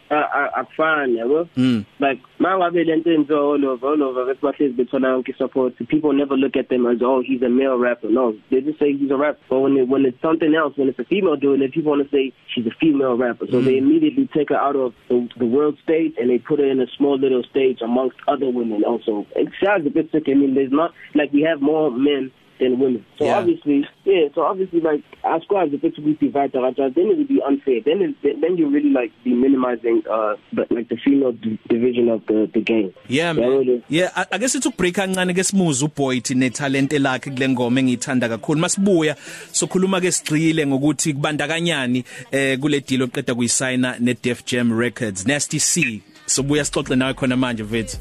akufani 0.56 1.18
yabo? 1.18 1.48
Mm. 1.56 1.84
like 2.00 2.22
mangabe 2.38 2.84
lento 2.84 3.10
enziwa 3.12 3.40
all 3.54 3.64
over 3.64 3.88
all 3.88 4.02
over 4.02 4.24
bese 4.26 4.40
bahlezi 4.42 4.72
bethola 4.74 5.08
yonke 5.08 5.34
support 5.38 5.74
people 5.88 6.12
never 6.12 6.36
look 6.36 6.56
at 6.56 6.68
them 6.68 6.86
as 6.86 7.02
oh 7.02 7.20
he's 7.26 7.42
a 7.42 7.48
male 7.48 7.76
rapper. 7.76 8.08
No 8.08 8.34
they 8.50 8.60
just 8.60 8.78
say 8.78 8.92
he's 8.92 9.10
a 9.10 9.16
rapper. 9.16 9.38
But 9.48 9.60
when 9.60 9.76
it, 9.76 9.88
when 9.88 10.04
it's 10.06 10.22
something 10.22 10.54
else 10.54 10.76
when 10.76 10.88
it's 10.88 10.98
a 10.98 11.04
female 11.04 11.36
doing 11.36 11.62
it 11.62 11.72
people 11.72 11.90
want 11.90 12.08
to 12.08 12.16
say 12.16 12.32
she's 12.54 12.66
a 12.66 12.70
female 12.80 13.16
rapper. 13.16 13.39
So 13.40 13.60
mm. 13.60 13.64
they 13.64 13.78
immediately 13.78 14.28
take 14.34 14.50
her 14.50 14.56
out 14.56 14.76
of 14.76 14.94
the, 15.08 15.28
the 15.38 15.46
world 15.46 15.78
stage 15.82 16.14
and 16.18 16.28
they 16.28 16.38
put 16.38 16.58
her 16.58 16.70
in 16.70 16.80
a 16.80 16.86
small 16.96 17.18
little 17.18 17.42
stage 17.44 17.80
amongst 17.82 18.16
other 18.28 18.50
women 18.50 18.84
also. 18.84 19.26
It's 19.34 19.52
sad 19.64 19.84
sick. 20.12 20.24
I 20.28 20.34
mean 20.34 20.54
there's 20.54 20.72
not 20.72 20.92
like 21.14 21.32
we 21.32 21.42
have 21.42 21.60
more 21.60 21.90
men 21.90 22.32
than 22.60 22.78
women. 22.78 23.04
So 23.18 23.24
Yeah. 23.24 23.38
obviously, 23.38 23.86
yeah. 24.04 24.28
So 24.34 24.42
obviously, 24.42 24.80
like 24.80 25.02
asikwazi 25.24 25.76
ukuthi 25.76 26.00
kuyidivide 26.02 26.52
kanjani. 26.52 26.94
Then 26.94 27.06
it 27.10 27.16
would 27.18 27.28
be 27.28 27.40
unfair. 27.48 27.80
Then 27.84 28.02
it, 28.22 28.40
then 28.40 28.56
you 28.56 28.68
really 28.68 28.90
like 28.90 29.12
be 29.24 29.30
minimizing 29.34 30.02
uh 30.10 30.36
the, 30.52 30.66
like 30.74 30.88
the 30.88 30.96
female 30.96 31.32
d- 31.32 31.58
division 31.68 32.08
of 32.08 32.20
the 32.26 32.48
the 32.54 32.60
game. 32.60 32.92
Yeah 33.08 33.32
man. 33.32 33.82
Yeah, 33.88 34.10
I- 34.16 34.26
ake 34.36 34.48
sithi 34.48 34.68
ukubreak 34.68 34.94
kancane 34.94 35.34
ke 35.34 35.42
simuze 35.44 35.84
uBoyd 35.84 36.30
ne 36.36 36.50
talent 36.50 36.92
lakhe 36.92 37.30
kule 37.30 37.48
ngoma 37.48 37.80
engiyithanda 37.80 38.28
kakhulu. 38.28 38.60
Masibuya 38.60 39.16
sokhuluma 39.52 40.00
ke 40.00 40.12
sigcile 40.12 40.66
ngokuthi 40.66 41.12
kubandakanyani 41.14 42.04
eh 42.32 42.58
kule 42.60 42.80
deal 42.80 43.02
oqeda 43.02 43.34
kuyisigna 43.34 43.96
ne 44.00 44.14
Def 44.14 44.44
Jam 44.44 44.72
Records. 44.72 45.26
Nasty 45.26 45.58
C. 45.58 46.02
Sobuya 46.26 46.64
sixoxe 46.64 46.96
nawe 46.96 47.14
khona 47.14 47.36
manje 47.36 47.62
mfethu. 47.62 47.96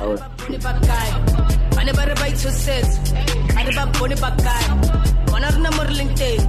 Awu. 0.00 0.18
Bakae 1.84 1.84
bane 1.84 1.92
ba 1.96 2.04
re 2.06 2.14
ba 2.14 2.28
itshosetse 2.28 2.98
a 3.56 3.62
re 3.64 3.72
ba 3.76 3.86
bone 3.98 4.14
bakae 4.16 4.68
bona 5.26 5.50
rena 5.52 5.70
mo 5.76 5.82
re 5.84 5.94
leng 5.94 6.14
teng 6.16 6.40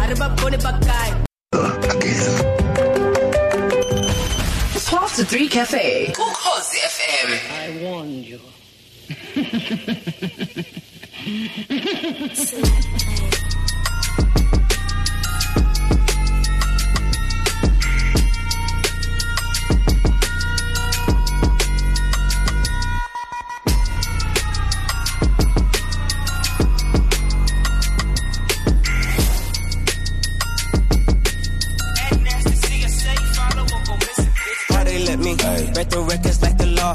a 0.00 0.06
re 0.08 0.14
ba 0.14 0.28
bone 0.40 0.56
bakae 0.56 1.12
It's 4.74 4.86
12 4.88 5.14
to 5.16 5.24
3 5.24 5.48
Cafe. 5.48 6.12
Ukhozi 6.16 6.78
FM. 6.94 7.28
How 7.48 7.66
they 7.66 7.72
let 12.62 13.51
me 35.36 35.72
break 35.72 35.88
the 35.88 36.00
records 36.00 36.42
like 36.42 36.58
the 36.58 36.66
law. 36.66 36.94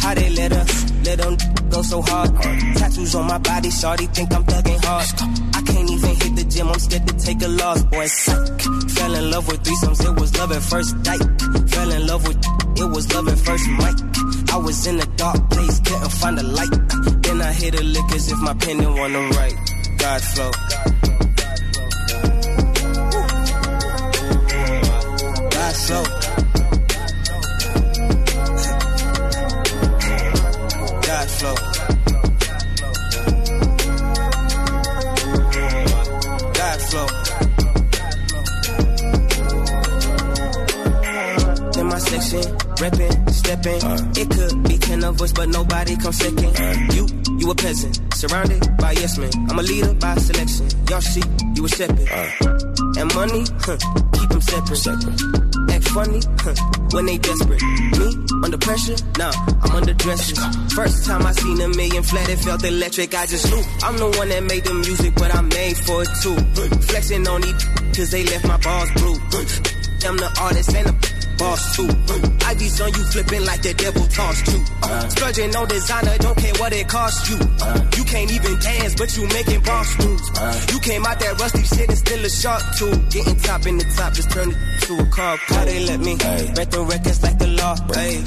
How 0.00 0.14
they 0.14 0.30
let 0.30 0.52
us 0.52 0.92
let 1.04 1.18
them 1.18 1.36
go 1.70 1.82
so 1.82 2.02
hard. 2.02 2.30
Tattoos 2.76 3.14
on 3.14 3.26
my 3.26 3.38
body, 3.38 3.68
shawty 3.68 4.06
think 4.14 4.32
I'm 4.34 4.44
thugging 4.44 4.84
hard. 4.84 5.06
I 5.54 5.60
can't 5.62 5.90
even 5.90 6.14
hit 6.16 6.36
the 6.36 6.44
gym, 6.44 6.68
I'm 6.68 6.78
scared 6.78 7.06
to 7.08 7.14
take 7.18 7.42
a 7.42 7.48
loss, 7.48 7.82
boy. 7.84 8.06
Psych. 8.06 8.60
Fell 8.96 9.14
in 9.14 9.30
love 9.30 9.46
with 9.48 9.62
threesomes, 9.62 10.04
it 10.04 10.20
was 10.20 10.38
love 10.38 10.52
at 10.52 10.62
first 10.62 11.04
sight. 11.04 11.22
Fell 11.70 11.90
in 11.92 12.06
love 12.06 12.26
with 12.26 12.38
it 12.78 12.90
was 12.90 13.12
love 13.14 13.28
at 13.28 13.38
first 13.38 13.68
mic. 13.70 13.96
I 14.52 14.56
was 14.58 14.86
in 14.86 15.00
a 15.00 15.06
dark 15.16 15.50
place, 15.50 15.80
couldn't 15.80 16.12
find 16.12 16.38
a 16.38 16.42
light. 16.42 16.74
Then 17.22 17.40
I 17.40 17.52
hit 17.52 17.78
a 17.80 17.82
lick 17.82 18.12
as 18.14 18.30
if 18.32 18.38
my 18.38 18.54
pen 18.54 18.78
didn't 18.78 18.96
want 18.96 19.12
to 19.12 19.20
write. 19.36 19.56
God 19.98 20.20
flow. 20.22 20.50
God 25.50 25.76
flow. 25.76 26.15
Flow. 31.38 31.54
God 36.58 36.78
flow. 36.88 37.06
In 41.80 41.86
my 41.88 41.98
section, 41.98 42.42
reppin', 42.80 43.30
steppin'. 43.30 43.80
It 44.16 44.30
could 44.30 44.62
be 44.64 44.78
ten 44.78 45.04
of 45.04 45.20
us, 45.20 45.32
but 45.32 45.48
nobody 45.48 45.96
come 45.96 46.12
second. 46.12 46.94
You, 46.94 47.06
you 47.38 47.50
a 47.50 47.54
peasant, 47.54 48.00
surrounded 48.14 48.76
by 48.78 48.92
yes 48.92 49.18
men. 49.18 49.30
I'm 49.50 49.58
a 49.58 49.62
leader 49.62 49.92
by 49.94 50.16
selection. 50.16 50.68
Y'all 50.88 51.00
sheep, 51.00 51.26
you 51.54 51.64
a 51.64 51.68
shepherd. 51.68 52.08
And 52.98 53.14
money, 53.14 53.44
huh, 53.60 53.76
keep 54.14 54.28
them 54.30 54.40
separate. 54.40 54.86
Act 54.86 55.45
funny, 55.96 56.20
huh, 56.44 56.54
when 56.92 57.06
they 57.06 57.16
desperate. 57.16 57.62
Me, 57.96 58.08
under 58.44 58.58
pressure, 58.58 58.96
nah, 59.16 59.32
I'm 59.62 59.72
under 59.76 59.94
dressing. 59.94 60.36
First 60.76 61.06
time 61.06 61.24
I 61.24 61.32
seen 61.32 61.58
a 61.62 61.68
million 61.68 62.02
flat, 62.02 62.28
it 62.28 62.38
felt 62.40 62.62
electric. 62.64 63.14
I 63.14 63.24
just 63.24 63.46
knew 63.50 63.62
I'm 63.82 63.96
the 63.96 64.08
one 64.18 64.28
that 64.28 64.42
made 64.44 64.64
the 64.64 64.74
music, 64.74 65.14
but 65.14 65.34
I'm 65.34 65.48
made 65.48 65.76
for 65.78 66.02
it 66.04 66.12
too. 66.20 66.36
Flexing 66.92 67.26
on 67.26 67.40
these, 67.40 67.64
cause 67.96 68.10
they 68.10 68.24
left 68.24 68.44
my 68.46 68.58
balls 68.58 68.90
blue. 68.92 69.16
I'm 70.06 70.16
the 70.20 70.30
artist 70.38 70.74
and 70.76 70.86
the 70.86 70.94
boss 71.38 71.76
too. 71.76 71.88
IDs 71.88 72.80
on 72.80 72.92
you 72.92 73.04
flipping 73.10 73.44
like 73.44 73.62
the 73.62 73.72
devil 73.74 74.04
tossed 74.06 74.46
you. 74.52 74.60
Uh, 74.82 75.08
splurging 75.08 75.56
on 75.56 75.66
designer, 75.66 76.16
don't 76.18 76.36
care 76.36 76.54
what 76.60 76.72
it 76.72 76.86
costs 76.88 77.24
you. 77.30 77.40
You 77.96 78.04
can't 78.04 78.30
even 78.30 78.54
dance, 78.60 78.94
but 78.94 79.16
you 79.16 79.24
making 79.32 79.62
boss 79.64 79.88
moves. 79.98 80.28
You 80.72 80.78
came 80.80 81.06
out 81.06 81.18
that 81.20 81.40
rusty 81.40 81.64
shit 81.64 81.88
and 81.88 81.98
still 81.98 82.22
a 82.22 82.28
shark 82.28 82.62
too. 82.76 82.92
Getting 83.10 83.40
top 83.40 83.66
in 83.66 83.78
the 83.78 83.88
top, 83.96 84.12
just 84.12 84.30
turn 84.30 84.52
it 84.52 84.75
to 84.86 84.94
a 84.98 85.06
car. 85.06 85.36
How 85.36 85.64
they 85.64 85.84
let 85.84 86.00
me 86.00 86.14
break 86.54 86.70
the 86.70 86.80
records 86.88 87.22
like 87.22 87.38
the 87.38 87.48
law. 87.48 87.74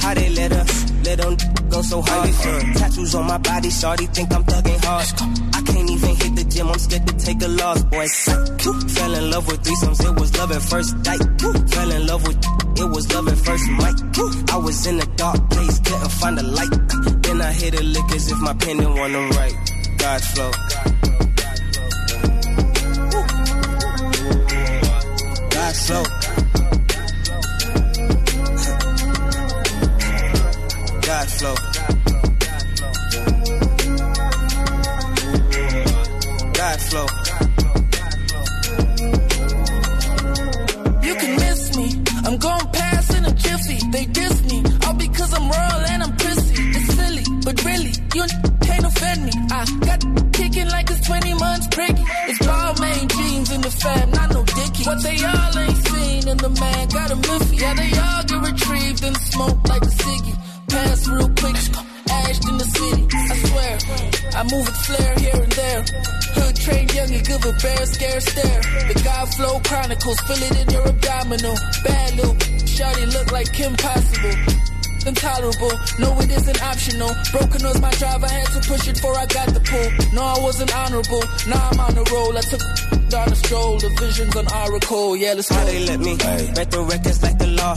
How 0.04 0.14
they 0.14 0.30
let 0.30 0.52
us 0.52 0.92
let 1.06 1.18
them 1.20 1.38
go 1.70 1.82
so 1.82 2.02
hard. 2.02 2.30
Tattoos 2.76 3.16
on 3.16 3.26
my 3.26 3.38
body, 3.38 3.70
shawty 3.70 4.14
think 4.14 4.34
I'm 4.34 4.44
thugging 4.44 4.84
hard. 4.84 5.08
I 5.56 5.62
can't 5.62 5.90
even 5.90 6.16
hit 6.16 6.36
the 6.36 6.44
gym, 6.44 6.68
I'm 6.68 6.80
scared 6.80 7.08
to 7.08 7.14
take 7.18 7.42
a 7.42 7.48
loss, 7.48 7.84
boy. 7.84 8.08
Fell 8.96 9.14
in 9.16 9.32
love 9.32 9.48
with 9.48 9.64
threesomes, 9.64 10.04
it 10.06 10.20
was 10.20 10.38
love 10.38 10.52
at 10.52 10.62
first 10.62 11.06
sight. 11.06 11.22
Fell 11.72 11.92
in 11.92 12.08
love 12.08 12.28
with 12.28 12.38
it 12.82 12.90
was 12.96 13.14
love 13.14 13.28
at 13.28 13.38
first 13.38 13.70
mic. 13.72 13.96
I 14.52 14.58
was 14.58 14.88
in 14.88 15.00
a 15.00 15.06
dark 15.16 15.50
place, 15.50 15.80
couldn't 15.80 16.12
find 16.12 16.40
a 16.40 16.44
light. 16.44 16.72
Then 17.24 17.42
I 17.42 17.52
hit 17.54 17.80
a 17.80 17.84
lick 17.84 18.12
as 18.16 18.32
if 18.32 18.40
my 18.40 18.54
pen 18.54 18.78
didn't 18.78 18.96
want 18.96 19.14
to 19.14 19.38
write. 19.38 19.56
God 19.98 20.22
flow. 20.22 20.52
God 25.52 25.76
flow. 25.76 26.49
God 31.30 31.38
flow. 31.38 31.56
God 36.54 36.82
flow. 36.82 37.06
You 41.04 41.16
can 41.16 41.36
miss 41.36 41.78
me. 41.78 42.04
I'm 42.26 42.38
going 42.38 42.68
past 42.74 43.16
in 43.16 43.26
a 43.26 43.32
jiffy. 43.32 43.80
They 43.92 44.06
diss 44.06 44.44
me. 44.44 44.64
All 44.88 44.94
because 44.96 45.34
I'm 45.34 45.44
royal 45.44 45.86
and 45.92 46.04
I'm 46.04 46.16
prissy. 46.18 46.56
It's 46.78 46.94
silly, 46.96 47.24
but 47.46 47.64
really, 47.64 47.94
you 48.16 48.24
can't 48.62 48.86
offend 48.86 49.26
me. 49.26 49.32
I 49.52 49.66
got 49.86 50.34
kicking 50.34 50.68
like 50.70 50.90
it's 50.90 51.06
20 51.08 51.34
months 51.36 51.68
priggy. 51.68 52.06
It's 52.30 52.46
ball 52.46 52.74
main 52.82 53.08
jeans 53.08 53.52
in 53.52 53.62
the 53.62 53.72
fam, 53.72 54.12
not 54.12 54.34
no 54.34 54.44
dicky. 54.46 54.84
What 54.84 55.04
they 55.04 55.24
all 55.24 55.60
ain't 55.60 55.78
seen 55.88 56.28
in 56.28 56.38
the 56.38 56.50
man 56.50 56.88
got 56.90 57.12
a 57.12 57.16
miffy. 57.16 57.60
Yeah, 57.62 57.74
they 57.76 57.92
all 58.00 58.24
get 58.24 58.52
retrieved 58.52 59.04
and 59.04 59.18
smoked 59.18 59.70
like 59.70 59.84
a 59.84 59.92
With 64.52 64.78
flair 64.78 65.14
here 65.20 65.44
and 65.44 65.52
there. 65.52 65.82
Hood 66.34 66.56
train 66.56 66.90
young 66.90 67.14
and 67.14 67.24
give 67.24 67.46
a 67.46 67.54
bear 67.62 67.86
scare 67.86 68.20
stare. 68.20 68.62
The 68.90 69.02
God 69.06 69.26
Flow 69.36 69.60
Chronicles, 69.60 70.20
feel 70.22 70.42
it 70.42 70.58
in 70.62 70.74
your 70.74 70.88
abdominal. 70.88 71.56
Bad 71.86 72.16
little 72.16 72.34
shawty 72.66 73.14
look 73.14 73.32
like 73.32 73.54
Kim 73.54 73.76
Possible. 73.76 74.36
Intolerable, 75.06 75.72
no 76.00 76.20
it 76.20 76.32
isn't 76.32 76.64
optional. 76.64 77.12
Broken 77.32 77.62
nose 77.62 77.80
my 77.80 77.92
drive, 77.92 78.24
I 78.24 78.30
had 78.30 78.48
to 78.48 78.60
push 78.68 78.88
it 78.88 78.96
before 78.96 79.16
I 79.18 79.26
got 79.28 79.48
the 79.54 79.62
pull. 79.62 80.14
No, 80.18 80.24
I 80.24 80.40
wasn't 80.42 80.76
honorable. 80.76 81.24
Now 81.48 81.70
I'm 81.70 81.80
on 81.80 81.94
the 81.94 82.04
roll. 82.12 82.36
I 82.36 82.42
took 82.42 83.10
down 83.10 83.30
a 83.32 83.36
stroll, 83.36 83.78
the 83.78 83.90
visions 84.02 84.36
on 84.36 84.46
Oracle. 84.52 85.16
Yeah, 85.16 85.34
let's 85.34 85.50
How 85.50 85.62
go. 85.64 85.66
they 85.72 85.86
let 85.86 86.00
me 86.00 86.18
break 86.18 86.70
the 86.72 86.82
records 86.82 87.22
like 87.22 87.38
the 87.38 87.48
law. 87.48 87.76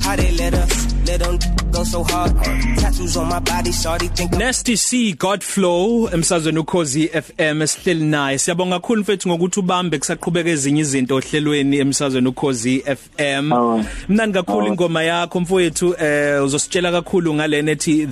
How 0.00 0.16
they 0.16 0.32
let 0.32 0.54
us 0.54 0.93
let 1.06 1.20
them 1.20 1.38
go 1.70 1.84
so 1.84 2.02
hard. 2.04 2.32
Tattoos 2.78 3.16
on 3.16 3.28
my 3.28 3.38
body, 3.40 3.70
shawty 3.70 4.08
think 4.16 4.32
I'm 4.32 4.38
Nasty 4.38 4.76
C 4.76 5.12
Godflow 5.14 6.08
emsazweni 6.12 6.58
ukhozi 6.58 7.08
FM 7.08 7.62
esihleli 7.62 8.04
naye 8.04 8.38
siyabonga 8.38 8.80
kakhulu 8.80 9.00
mfethu 9.02 9.28
ngokuthi 9.28 9.60
ubambe 9.60 9.98
kusaqhubeka 9.98 10.50
ezinye 10.50 10.80
izinto 10.80 11.14
ohlelweni 11.16 11.76
emsazweni 11.78 12.28
ukhozi 12.28 12.80
FM 12.80 13.52
Awu. 13.52 13.84
mnandi 14.08 14.34
kakhulu 14.38 14.66
ingoma 14.66 15.02
yakho 15.02 15.40
mfowethu 15.40 15.94
eh 16.00 16.44
uzositshela 16.44 16.92
kakhulu 16.92 17.34
ngalena 17.34 17.70
ethi 17.72 18.04
uh, 18.04 18.08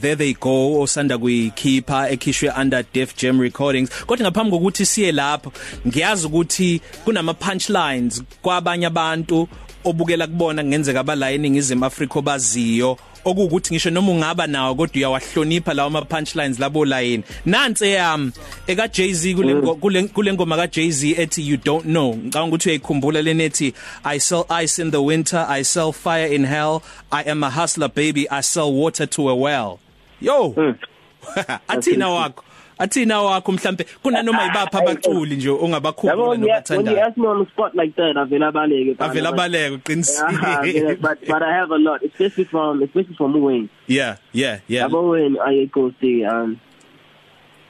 there 0.00 0.16
they 0.16 0.34
go 0.34 0.80
osanda 0.80 1.18
kuyikhipha 1.18 2.10
ekhishwe 2.10 2.50
under 2.60 2.84
Def 2.92 3.16
Jam 3.16 3.40
Recordings 3.40 3.90
kodwa 4.06 4.24
ngaphambi 4.26 4.50
kokuthi 4.50 4.86
siye 4.86 5.12
lapho 5.12 5.52
ngiyazi 5.88 6.26
ukuthi 6.26 6.80
kunama 7.04 7.34
punchlines 7.34 8.22
kwabanye 8.42 8.86
abantu 8.86 9.48
obukela 9.84 10.26
kubona 10.26 10.62
kungenzeka 10.62 11.00
abala 11.00 11.30
eningizimu 11.32 11.84
Afrika 11.84 12.18
obaziyo 12.18 12.98
okuwukuthi 13.24 13.74
ngisho 13.74 13.90
noma 13.90 14.12
ungaba 14.12 14.46
nawo 14.46 14.74
kodwa 14.74 14.96
uyawahlonipha 14.96 15.74
lawo 15.74 15.86
ama 15.88 16.02
punchlines 16.02 16.58
labo 16.58 16.84
line. 16.84 17.22
Nansi 17.46 17.92
yami 17.92 18.32
eka 18.66 18.88
Jay-Z 18.88 19.34
kule 19.34 19.54
ngo- 19.54 19.74
kule 19.74 20.02
kule 20.08 20.32
ngoma 20.32 20.56
ka 20.56 20.66
Jay-Z 20.66 21.14
ethi 21.18 21.48
you 21.48 21.56
don't 21.56 21.84
know. 21.84 22.14
Ngicabanga 22.16 22.48
ukuthi 22.48 22.68
uyayikhumbula 22.68 23.22
lenethi 23.22 23.74
I 24.04 24.18
sell 24.18 24.44
ice 24.62 24.78
in 24.82 24.90
the 24.90 25.00
winter 25.02 25.46
I 25.48 25.62
sell 25.64 25.92
fire 25.92 26.26
in 26.34 26.44
hell 26.44 26.82
I 27.10 27.22
am 27.30 27.42
a 27.44 27.50
hustler 27.50 27.88
baby 27.88 28.28
I 28.30 28.42
sell 28.42 28.72
water 28.72 29.06
to 29.06 29.28
a 29.28 29.34
well. 29.34 29.78
Yo! 30.20 30.54
Athina. 31.68 32.08
wakho. 32.08 32.44
Athina 32.78 33.22
wakho 33.22 33.52
mhlambe 33.52 33.86
kunanoma 34.02 34.46
ibapha 34.46 34.78
abaculi 34.78 35.36
nje 35.36 35.50
ongabakhulu 35.50 36.10
Yabo 36.10 36.28
when 36.28 36.40
you 36.42 36.48
nobathandayo 36.48 37.06
ask 37.06 37.16
me 37.16 37.26
on 37.26 37.44
the 37.44 37.50
spot 37.50 37.74
like 37.74 37.94
that 37.96 38.16
avela 38.16 38.52
baleke 38.52 38.96
avela 38.98 39.32
baleke 39.32 39.74
uqinisile. 39.74 41.00
But 41.00 41.18
but 41.26 41.42
I 41.42 41.52
have 41.52 41.70
a 41.70 41.78
lot 41.78 42.02
especially 42.02 42.44
from 42.44 42.82
especially 42.82 43.14
from 43.16 43.40
Wayne. 43.40 43.68
Yeah 43.86 44.16
yeah 44.32 44.58
yeah. 44.68 44.88
Yabo 44.88 45.10
when 45.10 45.38
I 45.40 45.64
go 45.66 45.92
see 46.00 46.24
um 46.24 46.58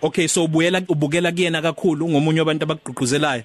okay 0.02 0.26
so 0.26 0.44
ubuyela 0.44 0.80
ubukela 0.88 1.32
kuyena 1.32 1.62
kakhulu 1.62 2.08
ngomunye 2.08 2.40
wabantu 2.40 2.64
abagqugquzelayo? 2.64 3.42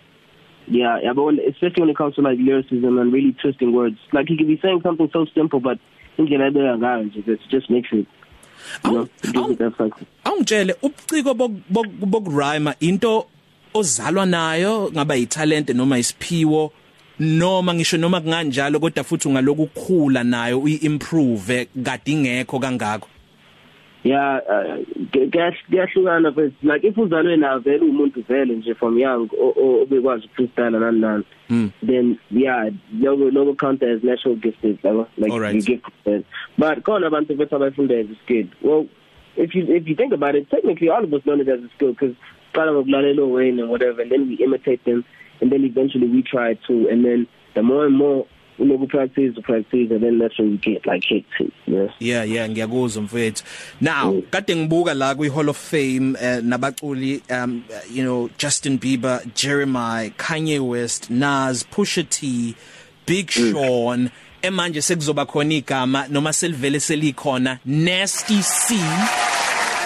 Yeah 0.72 1.00
yabo 1.04 1.26
when- 1.26 1.40
especially 1.50 1.82
when 1.82 1.90
it 1.90 1.98
comes 1.98 2.16
to 2.16 2.22
like 2.22 2.40
lyricism 2.40 2.98
and 3.00 3.12
really 3.14 3.34
twisting 3.42 3.74
words. 3.74 3.98
Like 4.14 4.28
he 4.30 4.38
could 4.38 4.48
be 4.48 4.60
saying 4.62 4.82
something 4.84 5.10
so 5.12 5.26
simple 5.36 5.60
but 5.60 5.78
indlela 6.18 6.48
ebeka 6.48 6.78
ngayo 6.78 7.04
nje 7.04 7.24
it 7.28 7.40
just 7.50 7.70
makes 7.70 7.92
it 7.92 8.06
awungitshele 10.24 10.76
ubuciko 10.82 11.34
bokurhyme 12.12 12.74
into 12.80 13.26
ozalwa 13.74 14.26
nayo 14.26 14.92
ngaba 14.94 15.16
yitalent 15.16 15.70
noma 15.70 16.00
isiphiwo 16.00 16.72
noma 17.20 17.74
ngisho 17.74 17.98
noma 17.98 18.22
kunganjalo 18.22 18.80
kodwa 18.80 19.04
futhi 19.04 19.28
ungalokukhula 19.28 20.24
nayo 20.24 20.60
uyiimprove 20.60 21.68
kade 21.84 22.12
ingekho 22.12 22.60
kangako? 22.60 23.08
Yeah 24.04 24.40
kuyahlukana 25.70 26.32
but 26.32 26.54
like 26.64 26.84
if 26.88 26.98
uzalwe 26.98 27.38
na 27.38 27.60
vele 27.60 27.80
umuntu 27.86 28.24
vele 28.30 28.56
nje 28.56 28.76
from 28.76 29.00
young 29.00 29.30
obekwazi 29.82 30.26
ukufreestyle 30.26 30.80
nani 30.80 31.00
nani 31.00 31.24
then 31.86 32.18
yeah 32.32 32.70
logo 33.02 33.32
logo 33.32 33.54
count 33.56 33.84
as 33.84 34.04
natural 34.04 34.36
gifted 34.36 34.78
yabo 34.84 35.08
like 35.18 35.34
Alright. 35.34 35.56
you 35.56 35.62
gift 35.62 35.88
it. 36.06 36.26
but 36.58 36.84
khona 36.84 37.08
abantu 37.08 37.36
bethu 37.36 37.56
abayifunda 37.56 38.00
as 38.00 38.08
a 38.10 38.16
skill 38.24 38.46
well 38.62 38.86
if 39.38 39.56
you 39.56 39.64
if 39.76 39.88
you 39.88 39.96
think 39.96 40.14
about 40.14 40.36
it 40.36 40.50
technically 40.50 40.90
all 40.90 41.04
of 41.04 41.14
us 41.14 41.26
learn 41.26 41.42
it 41.42 41.50
as 41.50 41.60
a 41.64 41.70
skill 41.76 41.94
cuz 41.96 42.12
qala 42.54 42.72
ngokulalela 42.72 43.26
Wayne 43.34 43.60
and 43.62 43.70
whatever 43.70 44.02
and 44.02 44.12
then 44.12 44.28
we 44.30 44.36
imitate 44.36 44.84
them 44.86 45.04
and 45.42 45.52
then 45.52 45.64
eventually 45.66 46.08
we 46.08 46.22
try 46.22 46.54
to 46.68 46.88
and 46.92 47.06
then 47.06 47.28
the 47.54 47.62
more 47.62 47.86
and 47.86 47.98
more 47.98 48.26
you 48.60 48.66
know 48.66 48.76
we 48.76 48.88
practice 48.88 49.36
practice 49.44 49.92
and 49.92 50.04
then 50.04 50.20
that's 50.20 50.38
when 50.38 50.52
we 50.52 50.58
get 50.58 50.86
like 50.86 51.04
hits 51.04 51.52
yes 51.66 51.92
yeah. 52.00 52.24
Yeah 52.24 52.50
ngiyakuzwa 52.50 53.04
mfethu. 53.04 53.44
Now 53.82 54.22
kade 54.32 54.56
ngibuka 54.56 54.94
la 54.94 55.16
kwi 55.16 55.30
Hall 55.30 55.50
of 55.50 55.58
Fame 55.58 56.16
uh, 56.16 56.42
nabaculi 56.44 57.22
um 57.32 57.64
you 57.92 58.04
know 58.04 58.30
Justin 58.38 58.78
Bieber 58.80 59.22
Jeremiah 59.34 60.10
Kanye 60.18 60.60
West 60.60 61.10
Nas 61.10 61.64
Pusha 61.64 62.10
T 62.10 62.56
Big 63.06 63.32
Sean 63.32 64.10
emanje 64.42 64.82
sekuzoba 64.82 65.26
khona 65.26 65.54
igama 65.54 66.08
noma 66.10 66.30
selivele 66.34 66.80
selikhona 66.80 67.60
Nasty 67.66 68.42
C. 68.42 68.76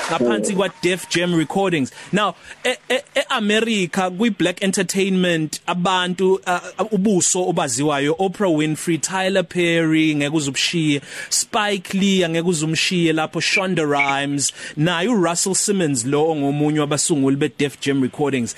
ngaphansi 0.09 0.53
kwa 0.53 0.69
Def 0.81 1.09
Jam 1.09 1.35
Recordings. 1.35 1.91
Now 2.11 2.35
eAmerica 2.63 4.09
kwi 4.17 4.29
Black 4.29 4.63
Entertainment 4.63 5.61
abantu 5.65 6.33
uh, 6.33 6.93
ubuso 6.93 7.49
obaziwayo 7.49 8.15
Oprah 8.19 8.55
Winfrey 8.55 8.97
Tyler 8.97 9.43
Perry 9.43 10.15
ngeke 10.15 10.35
uzubshiye 10.35 11.01
Spike 11.29 11.97
Lee 11.97 12.29
ngeke 12.29 12.47
uzumshiye 12.47 13.13
lapho 13.13 13.39
Shonda 13.39 13.83
Rhimes 13.83 14.53
naye 14.77 15.07
uRussell 15.07 15.55
Simmons 15.55 16.05
lo 16.05 16.29
ongomunye 16.29 16.79
wabasunguli 16.79 17.35
be 17.35 17.49
Def 17.57 17.79
Jam 17.79 18.01
Recordings. 18.03 18.55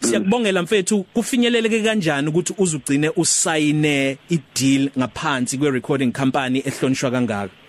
Siyakubongela 0.00 0.62
mfethu 0.62 1.02
kufinyeleleke 1.02 1.82
kanjani 1.82 2.28
ukuthi 2.28 2.54
uzugcine 2.58 3.10
usayine 3.16 4.18
ideal 4.30 4.90
ngaphansi 4.98 5.58
kwe 5.58 5.70
recording 5.70 6.12
company 6.12 6.62
ehlonishwa 6.66 7.10
kangaka? 7.10 7.63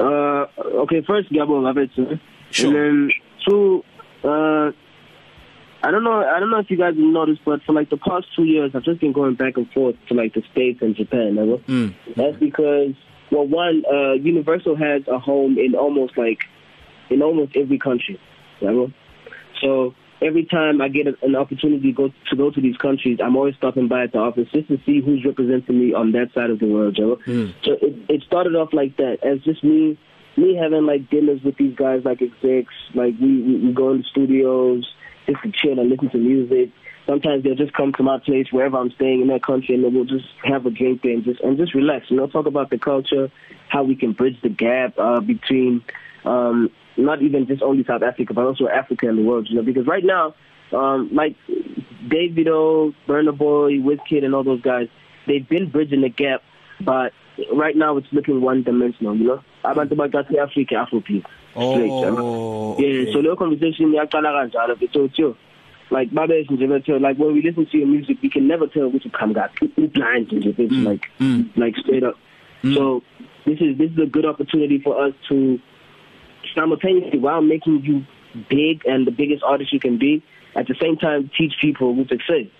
Uh, 0.00 0.46
okay, 0.82 1.02
first 1.06 1.30
ngiyabonga 1.30 1.74
bethu. 1.74 2.18
Sure. 2.50 2.66
And 2.66 2.74
then 2.74 3.10
two, 3.46 3.84
uh, 4.24 4.72
I 5.82 5.90
don't 5.90 6.04
know, 6.04 6.24
I 6.24 6.40
don't 6.40 6.50
know 6.50 6.58
if 6.58 6.70
you 6.70 6.76
guys 6.76 6.94
noticed, 6.96 7.42
but 7.44 7.62
for 7.64 7.72
like 7.72 7.90
the 7.90 7.96
past 7.96 8.26
two 8.34 8.44
years, 8.44 8.72
I've 8.74 8.82
just 8.82 9.00
been 9.00 9.12
going 9.12 9.34
back 9.34 9.56
and 9.56 9.70
forth 9.72 9.96
to 10.08 10.14
like 10.14 10.34
the 10.34 10.42
States 10.50 10.80
and 10.82 10.96
Japan, 10.96 11.36
you 11.36 11.46
know? 11.46 11.60
Mm. 11.68 11.94
That's 12.16 12.36
because, 12.38 12.94
well, 13.30 13.46
one, 13.46 13.82
uh, 13.90 14.12
Universal 14.12 14.76
has 14.76 15.02
a 15.06 15.18
home 15.18 15.58
in 15.58 15.74
almost 15.74 16.18
like, 16.18 16.40
in 17.08 17.22
almost 17.22 17.56
every 17.56 17.78
country, 17.78 18.18
you 18.60 18.70
know? 18.70 18.92
So 19.62 19.94
every 20.22 20.44
time 20.44 20.80
I 20.80 20.88
get 20.88 21.06
a, 21.06 21.14
an 21.22 21.36
opportunity 21.36 21.92
to 21.92 21.92
go 21.92 22.12
to 22.30 22.36
go 22.36 22.50
to 22.50 22.60
these 22.60 22.76
countries, 22.76 23.18
I'm 23.22 23.36
always 23.36 23.54
stopping 23.56 23.88
by 23.88 24.04
at 24.04 24.12
the 24.12 24.18
office 24.18 24.48
just 24.52 24.68
to 24.68 24.78
see 24.84 25.00
who's 25.00 25.24
representing 25.24 25.78
me 25.78 25.94
on 25.94 26.12
that 26.12 26.32
side 26.34 26.50
of 26.50 26.58
the 26.58 26.66
world, 26.66 26.96
Joe. 26.96 27.18
Mm. 27.26 27.54
So 27.64 27.72
it, 27.80 27.96
it 28.08 28.22
started 28.26 28.54
off 28.54 28.72
like 28.72 28.96
that, 28.96 29.18
as 29.22 29.40
just 29.42 29.64
me, 29.64 29.98
me 30.36 30.54
having 30.54 30.86
like 30.86 31.10
dinners 31.10 31.42
with 31.42 31.56
these 31.56 31.74
guys, 31.74 32.02
like 32.04 32.22
execs, 32.22 32.74
like 32.94 33.14
we 33.20 33.42
we, 33.42 33.56
we 33.66 33.72
go 33.72 33.92
in 33.92 33.98
the 33.98 34.04
studios 34.04 34.92
just 35.26 35.42
to 35.42 35.52
chill 35.52 35.78
and 35.78 35.88
listen 35.90 36.10
to 36.10 36.18
music. 36.18 36.70
Sometimes 37.06 37.42
they'll 37.42 37.56
just 37.56 37.72
come 37.72 37.92
to 37.94 38.02
my 38.02 38.18
place 38.18 38.46
wherever 38.52 38.76
I'm 38.76 38.90
staying 38.92 39.22
in 39.22 39.28
that 39.28 39.42
country, 39.42 39.74
and 39.74 39.82
then 39.82 39.94
we'll 39.94 40.04
just 40.04 40.26
have 40.44 40.64
a 40.66 40.70
drink 40.70 41.02
there 41.02 41.12
and 41.12 41.24
just 41.24 41.40
and 41.40 41.56
just 41.56 41.74
relax. 41.74 42.10
You 42.10 42.18
know, 42.18 42.26
talk 42.26 42.46
about 42.46 42.70
the 42.70 42.78
culture, 42.78 43.30
how 43.68 43.82
we 43.82 43.96
can 43.96 44.12
bridge 44.12 44.40
the 44.42 44.48
gap 44.48 44.96
uh, 44.98 45.20
between 45.20 45.82
um, 46.24 46.70
not 46.96 47.22
even 47.22 47.46
just 47.46 47.62
only 47.62 47.84
South 47.84 48.02
Africa, 48.02 48.34
but 48.34 48.44
also 48.44 48.68
Africa 48.68 49.08
and 49.08 49.18
the 49.18 49.22
world. 49.22 49.48
You 49.48 49.56
know, 49.56 49.62
because 49.62 49.86
right 49.86 50.04
now, 50.04 50.34
um, 50.72 51.10
like 51.12 51.36
Davido, 52.08 52.94
Burna 53.06 53.36
Boy, 53.36 53.74
Wizkid, 53.74 54.24
and 54.24 54.34
all 54.34 54.44
those 54.44 54.60
guys, 54.62 54.88
they've 55.26 55.48
been 55.48 55.70
bridging 55.70 56.02
the 56.02 56.08
gap, 56.08 56.42
but 56.80 57.12
right 57.52 57.76
now 57.76 57.96
it's 57.96 58.08
looking 58.12 58.40
one-dimensional. 58.40 59.16
You 59.16 59.24
know, 59.24 59.44
abantu 59.64 59.92
bakathi 59.94 60.38
Africa, 60.38 60.86
Afrobeat. 60.86 61.24
Oh 61.56 62.76
Yeah, 62.78 63.12
so 63.12 63.20
leyo 63.20 63.36
conversation 63.36 63.92
yaqala 63.92 64.30
kanjalo 64.50 64.76
bethu 64.78 65.10
yo 65.18 65.36
like 65.90 66.10
babe 66.14 66.46
nje 66.48 66.66
bethu 66.68 67.00
like 67.00 67.18
when 67.18 67.34
we 67.34 67.42
listen 67.42 67.66
to 67.66 67.78
your 67.78 67.88
music 67.88 68.18
we 68.22 68.30
can 68.30 68.46
never 68.46 68.68
tell 68.68 68.88
which 68.88 69.04
come 69.12 69.32
back 69.32 69.50
we 69.76 69.86
blind 69.88 70.28
nje 70.28 70.52
bethu 70.54 70.70
Mm, 70.70 70.84
like 70.86 71.02
mm. 71.18 71.48
like 71.56 71.76
straight 71.76 72.04
up 72.04 72.14
so 72.74 73.02
this 73.46 73.60
is 73.60 73.76
this 73.78 73.90
is 73.90 73.98
a 73.98 74.06
good 74.06 74.24
opportunity 74.24 74.78
for 74.78 75.04
us 75.04 75.12
to 75.28 75.58
simultaneously 76.54 77.18
while 77.18 77.42
making 77.42 77.82
you 77.82 78.04
big 78.48 78.84
and 78.86 79.06
the 79.06 79.10
biggest 79.10 79.42
artist 79.42 79.72
you 79.72 79.80
can 79.80 79.98
be 79.98 80.22
at 80.54 80.66
the 80.66 80.74
same 80.80 80.96
time 80.96 81.30
teach 81.36 81.54
people 81.60 82.04
to 82.06 82.18
say 82.28 82.50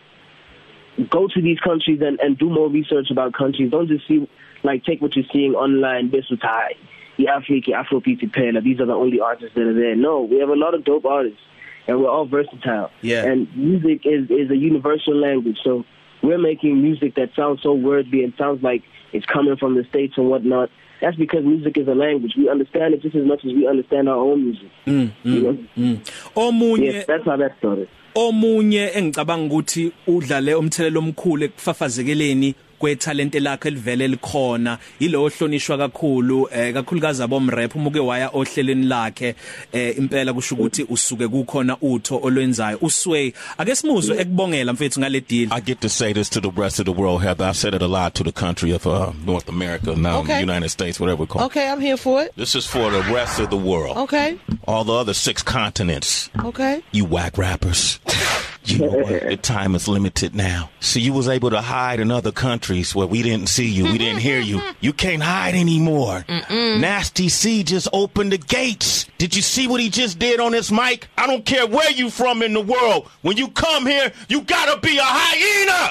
go 1.08 1.28
to 1.28 1.40
these 1.40 1.58
countries 1.60 2.00
and 2.02 2.20
and 2.20 2.38
do 2.38 2.50
more 2.50 2.68
research 2.68 3.10
about 3.10 3.32
countries. 3.32 3.70
Don't 3.70 3.88
just 3.88 4.06
see 4.06 4.28
like 4.62 4.84
take 4.84 5.00
what 5.00 5.16
you're 5.16 5.24
seeing 5.32 5.54
online 5.54 6.10
this 6.10 6.28
was 6.30 6.40
high 6.42 6.74
the 7.16 7.28
Africa 7.28 7.70
Afrobeat 7.72 8.32
Pela 8.32 8.60
these 8.60 8.80
are 8.80 8.86
the 8.86 8.92
only 8.94 9.20
artists 9.20 9.54
that 9.54 9.66
are 9.66 9.74
there. 9.74 9.96
No 9.96 10.22
we 10.22 10.38
have 10.38 10.48
a 10.48 10.56
lot 10.56 10.74
of 10.74 10.84
dope 10.84 11.04
artists 11.04 11.40
and 11.86 12.00
we're 12.00 12.10
all 12.10 12.26
versatile. 12.26 12.90
Yeah. 13.00 13.24
and 13.24 13.54
music 13.56 14.02
is 14.04 14.30
is 14.30 14.50
a 14.50 14.56
universal 14.56 15.14
language 15.16 15.58
so 15.62 15.84
we're 16.22 16.38
making 16.38 16.82
music 16.82 17.14
that 17.14 17.30
sounds 17.34 17.62
so 17.62 17.72
worldly 17.72 18.24
and 18.24 18.32
sounds 18.36 18.62
like 18.62 18.82
it's 19.12 19.26
coming 19.26 19.56
from 19.56 19.74
the 19.74 19.84
states 19.84 20.14
and 20.16 20.28
whatnot. 20.28 20.70
That's 21.00 21.16
because 21.16 21.44
music 21.44 21.78
is 21.78 21.88
a 21.88 21.94
language. 21.94 22.34
We 22.36 22.48
understand 22.50 22.94
it 22.94 23.02
just 23.02 23.16
as 23.16 23.24
much 23.24 23.44
as 23.44 23.52
we 23.52 23.66
understand 23.66 24.08
our 24.08 24.16
own 24.16 24.44
music. 24.44 24.70
Mm, 24.86 25.10
you 25.22 25.40
know? 25.40 25.58
mm. 25.78 25.98
omunye 26.36 26.92
yes 26.92 27.06
that's 27.06 27.24
how 27.24 27.36
that 27.36 27.56
started. 27.58 27.88
Omunye 28.14 28.90
engicabanga 28.94 29.54
ukuthi 29.54 29.92
udlale 30.06 30.54
umthelelo 30.54 31.00
omkhulu 31.00 31.44
ekufafazekeleni 31.44 32.54
kwetalente 32.80 33.40
lakhe 33.40 33.68
elivele 33.68 34.08
likhona 34.08 34.78
yilo 35.00 35.24
ohlonishwa 35.24 35.78
kakhulu 35.78 36.48
eh 36.52 36.74
kakhulukazi 36.74 37.22
abomrap 37.22 37.76
umuke 37.76 37.98
waya 38.00 38.28
ohlelweni 38.32 38.86
lakhe 38.86 39.34
eh 39.72 39.98
impela 39.98 40.32
kusho 40.32 40.54
ukuthi 40.54 40.86
usuke 40.88 41.28
kukhona 41.28 41.76
utho 41.82 42.20
olwenzayo 42.22 42.78
usway 42.80 43.32
ake 43.58 43.74
simuzwe 43.74 44.20
ekubongela 44.20 44.72
mfethu 44.72 45.00
ngale 45.00 45.20
deal 45.20 45.48
I 45.52 45.60
get 45.60 45.80
to 45.80 45.88
say 45.88 46.12
this 46.12 46.30
to 46.30 46.40
the 46.40 46.50
rest 46.50 46.78
of 46.80 46.86
the 46.86 46.92
world, 46.92 47.22
Heather. 47.22 47.44
I've 47.44 47.56
said 47.56 47.74
it 47.74 47.82
a 47.82 47.88
lot 47.88 48.14
to 48.14 48.22
the 48.24 48.32
country 48.32 48.70
of 48.72 48.86
uh, 48.86 49.12
North 49.26 49.48
America, 49.48 49.94
now 49.96 50.20
Okay. 50.20 50.40
United 50.40 50.68
States, 50.70 51.00
whatever 51.00 51.22
we 51.22 51.26
call 51.26 51.42
it. 51.42 51.46
Okay, 51.46 51.68
I'm 51.68 51.80
here 51.80 51.96
for 51.96 52.22
it. 52.22 52.32
This 52.36 52.54
is 52.54 52.66
for 52.66 52.90
the 52.90 53.02
rest 53.12 53.40
of 53.40 53.50
the 53.50 53.56
world. 53.56 53.96
Okay. 53.96 54.38
All 54.66 54.84
the 54.84 54.92
other 54.92 55.14
six 55.14 55.42
continents. 55.42 56.30
Okay. 56.44 56.82
You 56.92 57.04
whack 57.04 57.36
rappers. 57.38 57.98
You 58.70 58.78
know 58.78 58.98
what? 58.98 59.22
The 59.22 59.36
time 59.42 59.74
is 59.74 59.88
limited 59.88 60.34
now. 60.34 60.70
So 60.80 60.98
you 60.98 61.12
was 61.12 61.28
able 61.28 61.50
to 61.50 61.60
hide 61.60 62.00
in 62.00 62.10
other 62.10 62.32
countries 62.32 62.94
where 62.94 63.06
we 63.06 63.22
didn't 63.22 63.48
see 63.48 63.66
you, 63.68 63.84
we 63.84 63.98
didn't 63.98 64.20
hear 64.20 64.40
you. 64.40 64.62
You 64.80 64.92
can't 64.92 65.22
hide 65.22 65.54
anymore. 65.54 66.24
Nasty 66.50 67.28
C 67.28 67.62
just 67.64 67.88
opened 67.92 68.32
the 68.32 68.38
gates. 68.38 69.06
Did 69.18 69.34
you 69.36 69.42
see 69.42 69.66
what 69.66 69.80
he 69.80 69.90
just 69.90 70.18
did 70.18 70.40
on 70.40 70.52
this 70.52 70.70
mic? 70.70 71.08
I 71.18 71.26
don't 71.26 71.44
care 71.44 71.66
where 71.66 71.90
you 71.90 72.10
from 72.10 72.42
in 72.42 72.52
the 72.52 72.60
world. 72.60 73.08
When 73.22 73.36
you 73.36 73.48
come 73.48 73.86
here, 73.86 74.12
you 74.28 74.42
gotta 74.42 74.80
be 74.80 74.96
a 74.96 75.02
hyena. 75.04 75.90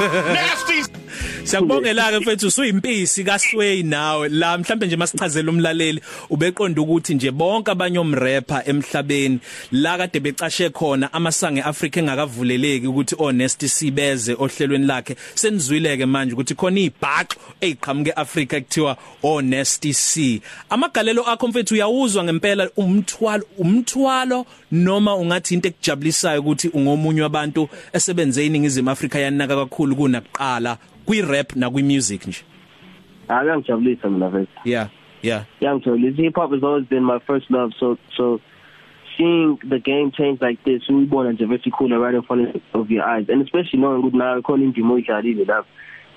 Nasty 0.34 0.82
Siyabongela 1.50 2.10
ke 2.10 2.18
mfethu 2.18 2.46
usuyimpisi 2.46 3.24
kaSway 3.24 3.82
nawe. 3.82 4.28
La 4.28 4.58
mhlambe 4.58 4.86
nje 4.86 4.96
masichazela 4.96 5.50
umlaleli 5.50 6.00
ubeqonda 6.30 6.82
ukuthi 6.82 7.14
nje 7.14 7.30
bonke 7.30 7.70
abanye 7.70 7.98
omrapper 7.98 8.62
emhlabeni 8.66 9.40
la 9.72 9.98
kade 9.98 10.20
becashe 10.20 10.70
khona 10.70 11.12
amasange 11.12 11.62
Africa 11.62 11.96
engakavuleleki 11.96 12.86
ukuthi 12.86 13.14
honest 13.18 13.66
sibeze 13.66 14.34
ohlelweni 14.34 14.86
lakhe 14.86 15.16
senizwileke 15.34 16.06
manje 16.06 16.34
ukuthi 16.34 16.54
khona 16.54 16.80
izibhaxo 16.80 17.36
eziqhamuke 17.60 18.12
eAfrica 18.16 18.56
ekuthiwa 18.56 18.96
honest 19.22 19.92
C. 19.92 20.40
Amagalelo 20.70 21.22
akho 21.22 21.48
mfethu 21.48 21.74
uyawuzwa 21.74 22.24
ngempela 22.24 22.70
umthwalo 22.76 23.44
umthwalo 23.58 24.46
noma 24.72 25.16
ungathi 25.16 25.54
into 25.54 25.68
ekujabulisayo 25.68 26.40
ukuthi 26.40 26.68
ungomunye 26.68 27.22
wabantu 27.22 27.68
esebenze 27.92 28.46
iningizimu 28.46 28.90
Africa 28.90 29.14
yanaka 29.14 29.56
kakhulu 29.56 29.96
kunakuqala 29.96 30.78
kwi 31.10 31.22
rap 31.22 31.56
na 31.56 31.70
kwi 31.70 31.82
music 31.82 32.26
nje 32.26 32.44
akangijabulisa 33.28 34.10
mina 34.10 34.28
mfethu 34.28 34.60
yeah 34.64 34.88
yeah. 35.22 35.44
Yangijabulisa 35.60 36.22
hip 36.22 36.34
hop 36.34 36.52
has 36.52 36.62
always 36.62 36.88
been 36.88 37.04
my 37.04 37.18
first 37.26 37.50
love 37.50 37.74
so 37.80 37.96
so 38.16 38.40
seeing 39.16 39.58
the 39.68 39.78
game 39.78 40.10
change 40.10 40.38
like 40.40 40.64
this 40.64 40.88
uyibona 40.88 41.32
nje 41.32 41.46
very 41.46 41.70
cool 41.78 41.88
right 41.88 42.14
in 42.14 42.22
front 42.22 42.62
of 42.72 42.90
your 42.90 43.04
eyes. 43.04 43.28
And 43.28 43.42
especially 43.42 43.78
knowing 43.78 44.02
ukuthi 44.02 44.16
nawe 44.16 44.42
khona 44.42 44.64
indima 44.64 44.94
oyidlalile 44.94 45.44
lapho 45.44 45.68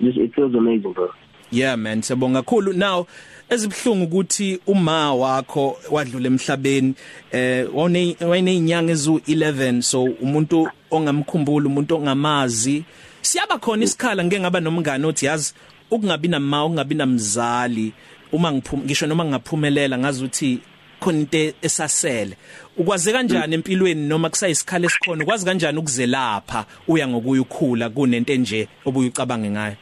just 0.01 0.17
it 0.17 0.35
feels 0.35 0.55
amazing 0.55 0.93
bro. 0.93 1.09
Yeah 1.51 1.77
man 1.77 2.01
siyabonga 2.01 2.41
kakhulu. 2.41 2.73
Now 2.73 3.07
ezibhlungu 3.49 4.03
ukuthi 4.03 4.59
uma 4.67 5.15
wakho 5.15 5.77
wadlula 5.91 6.27
emhlabeni 6.27 6.95
eh 7.31 7.67
wayenezinyanga 7.75 8.91
ezu 8.91 9.17
11 9.17 9.81
so 9.81 10.03
umuntu 10.03 10.67
ongamkhumbula 10.91 11.67
umuntu 11.67 11.95
ongamazi 11.95 12.85
siyaba 13.23 13.57
khona 13.57 13.83
isikhala 13.83 14.23
ngeke 14.23 14.41
ngaba 14.41 14.59
nomngane 14.59 15.07
othi 15.07 15.25
yazi 15.25 15.53
ukungabi 15.91 16.27
nama 16.27 16.65
ukungabi 16.65 16.95
namzali 16.95 17.93
uma 18.31 18.51
ngiphuma 18.51 18.83
ngisho 18.83 19.07
noma 19.07 19.25
ngingaphumelela 19.25 19.97
ngazi 19.97 20.23
ukuthi 20.23 20.61
khona 20.99 21.19
into 21.19 21.53
esasele. 21.61 22.35
Ukwaze 22.77 23.11
kanjani 23.11 23.55
empilweni 23.55 24.07
noma 24.07 24.29
kusayisikhala 24.29 24.85
esikhona 24.85 25.23
ukwazi 25.23 25.45
kanjani 25.45 25.77
ukuzelapha 25.77 26.65
uya 26.87 27.07
ngokuya 27.07 27.41
ukhula 27.41 27.89
kunento 27.89 28.35
nje 28.35 28.67
obuye 28.85 29.09
ucabange 29.09 29.49
ngayo? 29.49 29.75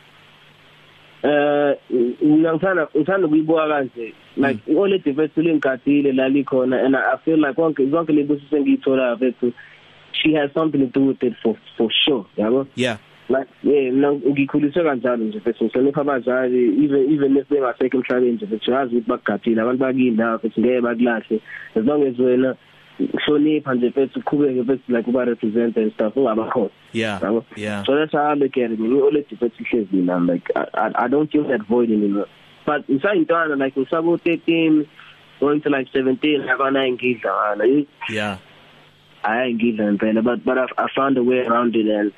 Eh 1.23 1.77
ngithanda 2.25 2.87
ngithanda 2.95 3.27
ukuyibuka 3.27 3.67
kanje. 3.67 4.13
Like 4.37 4.59
all 4.67 4.89
the 4.89 4.99
diversity 4.99 5.41
lengadile 5.41 6.13
la 6.13 6.29
likhona 6.29 6.85
and 6.85 6.95
I 6.95 7.17
feel 7.25 7.39
like 7.39 7.55
konke 7.55 7.89
zonke 7.89 8.13
lebusi 8.13 8.45
sengiyithola 8.49 9.15
bethu 9.15 9.53
she 10.13 10.33
has 10.33 10.51
something 10.53 10.79
to 10.79 10.87
do 10.87 11.05
with 11.05 11.23
it 11.23 11.33
for 11.41 11.57
for 11.77 11.89
sure 12.05 12.25
yabo? 12.37 12.67
Yeah. 12.75 12.97
Like 13.31 13.47
yeah 13.63 13.93
mina 13.93 14.11
ngikhuliswe 14.13 14.83
kanjalo 14.83 15.23
nje 15.25 15.39
bethu 15.39 15.65
ngihlonipha 15.65 16.01
abazali 16.01 16.83
even 16.83 17.13
even 17.13 17.37
if 17.37 17.49
bengasekho 17.49 17.97
emhlabeni 17.97 18.31
nje 18.31 18.45
bethu 18.45 18.71
yazi 18.71 18.95
ukuthi 18.95 19.09
bakugadile 19.09 19.61
abantu 19.61 19.83
bakini 19.83 20.17
la 20.17 20.37
bethu 20.37 20.61
ngeke 20.61 20.81
bakulahle. 20.81 21.41
As 21.75 21.85
long 21.85 22.03
as 22.03 22.19
wena 22.19 22.55
hlonipha 23.25 23.73
nje 23.73 23.89
bethu 23.89 24.19
uqhubeke 24.19 24.63
bethu 24.63 24.91
like 24.91 25.07
uba 25.07 25.25
represent 25.25 25.77
and 25.77 25.93
stuff 25.93 26.15
ungabakhona. 26.15 26.69
Yeah 26.93 27.19
yabo? 27.21 27.45
yeah. 27.55 27.83
So 27.85 27.95
that's 27.95 28.11
how 28.11 28.31
I 28.31 28.33
look 28.33 28.57
at 28.57 28.71
it. 28.71 28.79
Ngi 28.79 29.01
all 29.01 29.11
the 29.11 29.35
bethu 29.35 29.63
hlezi 29.71 29.93
mina 29.93 30.15
I'm 30.15 30.27
like 30.27 30.51
I, 30.55 30.65
I 30.73 31.05
I 31.05 31.07
don't 31.07 31.31
feel 31.31 31.47
that 31.47 31.61
void 31.67 31.89
anymore. 31.89 32.27
But 32.65 32.87
ngisayintwana 32.87 33.57
like 33.57 33.75
ngisabo 33.75 34.19
13 34.19 34.87
going 35.39 35.61
to 35.61 35.69
like 35.69 35.87
17 35.93 36.49
akona 36.49 36.91
ngidla 36.91 37.31
wala 37.33 37.85
yeah. 38.09 38.37
I 39.23 39.53
ngidla 39.53 39.97
impela 39.97 40.23
but 40.23 40.43
but 40.43 40.57
I, 40.57 40.65
I 40.77 40.87
found 40.95 41.17
a 41.17 41.23
way 41.23 41.39
around 41.39 41.75
it 41.75 41.87
and 41.87 42.11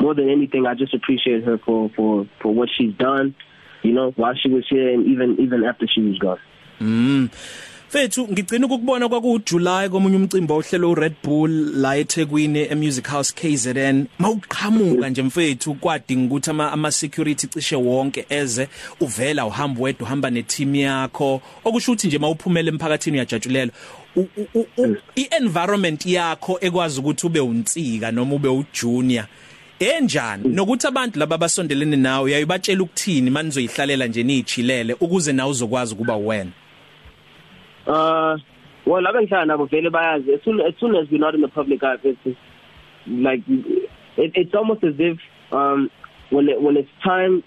more 0.00 0.14
than 0.14 0.28
anything 0.30 0.66
I 0.66 0.74
just 0.74 0.94
appreciate 0.94 1.44
her 1.44 1.58
for 1.58 1.90
for 1.90 2.26
for 2.40 2.52
what 2.52 2.68
she's 2.76 2.94
done 2.94 3.34
you 3.82 3.92
know 3.92 4.10
while 4.12 4.34
she 4.34 4.48
was 4.48 4.64
here 4.68 4.92
and 4.92 5.06
even 5.06 5.40
even 5.40 5.64
after 5.64 5.86
she 5.86 6.00
was 6.00 6.18
gone. 6.18 6.40
Mm. 6.80 7.30
Fethu 7.90 8.28
ngicina 8.28 8.66
ukubona 8.66 9.08
kwaku 9.08 9.38
July 9.38 9.88
komunye 9.88 10.16
umcimbi 10.16 10.52
ohlelo 10.52 10.90
uRed 10.90 11.14
Bull 11.24 11.50
la 11.74 11.96
eThekwini 11.96 12.66
eMusic 12.70 13.08
House 13.08 13.34
KZN 13.34 14.06
mawuqhamuka 14.18 15.08
nje 15.08 15.22
mfethu 15.22 15.74
kwadinga 15.74 16.26
ukuthi 16.26 16.50
ama, 16.50 16.72
ama 16.72 16.90
security 16.90 17.46
cishe 17.46 17.76
wonke 17.76 18.26
eze 18.28 18.68
uvela 19.00 19.46
uhamba 19.46 19.80
wedwa 19.82 20.06
uhamba 20.06 20.30
neteam 20.30 20.74
yakho. 20.74 21.42
Okusho 21.64 21.92
ukuthi 21.92 22.06
nje 22.06 22.18
mawuphumela 22.18 22.68
emphakathini 22.68 23.16
uyajatshulela 23.16 23.72
i-environment 25.16 26.06
yakho 26.06 26.58
ekwazi 26.60 27.00
ukuthi 27.00 27.26
ube 27.26 27.40
unsika 27.40 28.12
noma 28.12 28.34
ube 28.34 28.48
ujunior 28.48 29.26
enjani? 29.80 30.48
Nokuthi 30.48 30.86
abantu 30.86 31.18
laba 31.18 31.38
basondelene 31.38 31.96
nawe 31.96 32.24
uyayibatshela 32.24 32.82
ukuthini 32.82 33.30
manizoyihlalela 33.30 34.06
nje 34.06 34.22
nichilele 34.22 34.96
ukuze 35.00 35.32
nawe 35.32 35.50
uzokwazi 35.50 35.94
kuba 35.96 36.16
wena 36.16 36.50
Uh 37.86 38.36
well 38.86 39.06
abe 39.06 39.22
ngihlala 39.22 39.44
nabo 39.44 39.64
vele 39.64 39.90
bayazi 39.90 40.34
as 40.34 40.42
soon 40.44 40.60
as 40.60 40.74
soon 40.78 40.94
as 40.96 41.08
we're 41.10 41.18
not 41.18 41.34
in 41.34 41.40
the 41.40 41.48
public 41.48 41.82
eye 41.82 41.96
it's 42.04 42.38
like 43.06 43.42
it, 43.48 44.32
it's 44.34 44.54
almost 44.54 44.84
as 44.84 44.94
if 44.98 45.18
um 45.52 45.90
when 46.30 46.48
it, 46.48 46.60
when 46.60 46.76
it's 46.76 46.90
time 47.02 47.42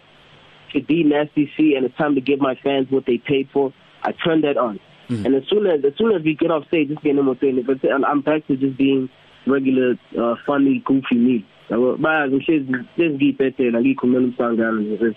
to 0.74 0.82
be 0.82 1.04
nasty 1.04 1.52
C 1.56 1.76
and 1.76 1.86
it's 1.86 1.98
time 1.98 2.16
to 2.16 2.22
give 2.22 2.40
my 2.40 2.56
fans 2.64 2.88
what 2.90 3.06
they 3.06 3.20
paid 3.20 3.48
for 3.54 3.72
I 4.02 4.12
turn 4.12 4.42
that 4.42 4.58
on. 4.58 4.80
Mm. 5.10 5.26
and 5.26 5.36
as 5.36 5.44
soon 5.50 5.68
as 5.68 5.86
as 5.86 5.94
soon 5.98 6.12
as 6.16 6.24
we 6.24 6.34
get 6.36 6.50
off 6.50 6.66
stage 6.68 6.90
just 6.90 7.04
getting 7.04 7.24
more 7.24 7.36
thing 7.36 7.62
but 7.66 7.78
I'm 7.92 8.22
back 8.22 8.48
to 8.48 8.58
just 8.58 8.76
being 8.78 9.10
regular 9.46 9.96
uh, 10.20 10.36
funny 10.48 10.82
goofy 10.84 11.16
me. 11.16 11.46
Yabo 11.70 11.98
bayazi 11.98 12.36
ngihlezi 12.36 12.74
sengiyiphethe 12.98 13.72
ngikhulumela 13.72 14.26
umsangano 14.26 14.82
nje 14.82 15.16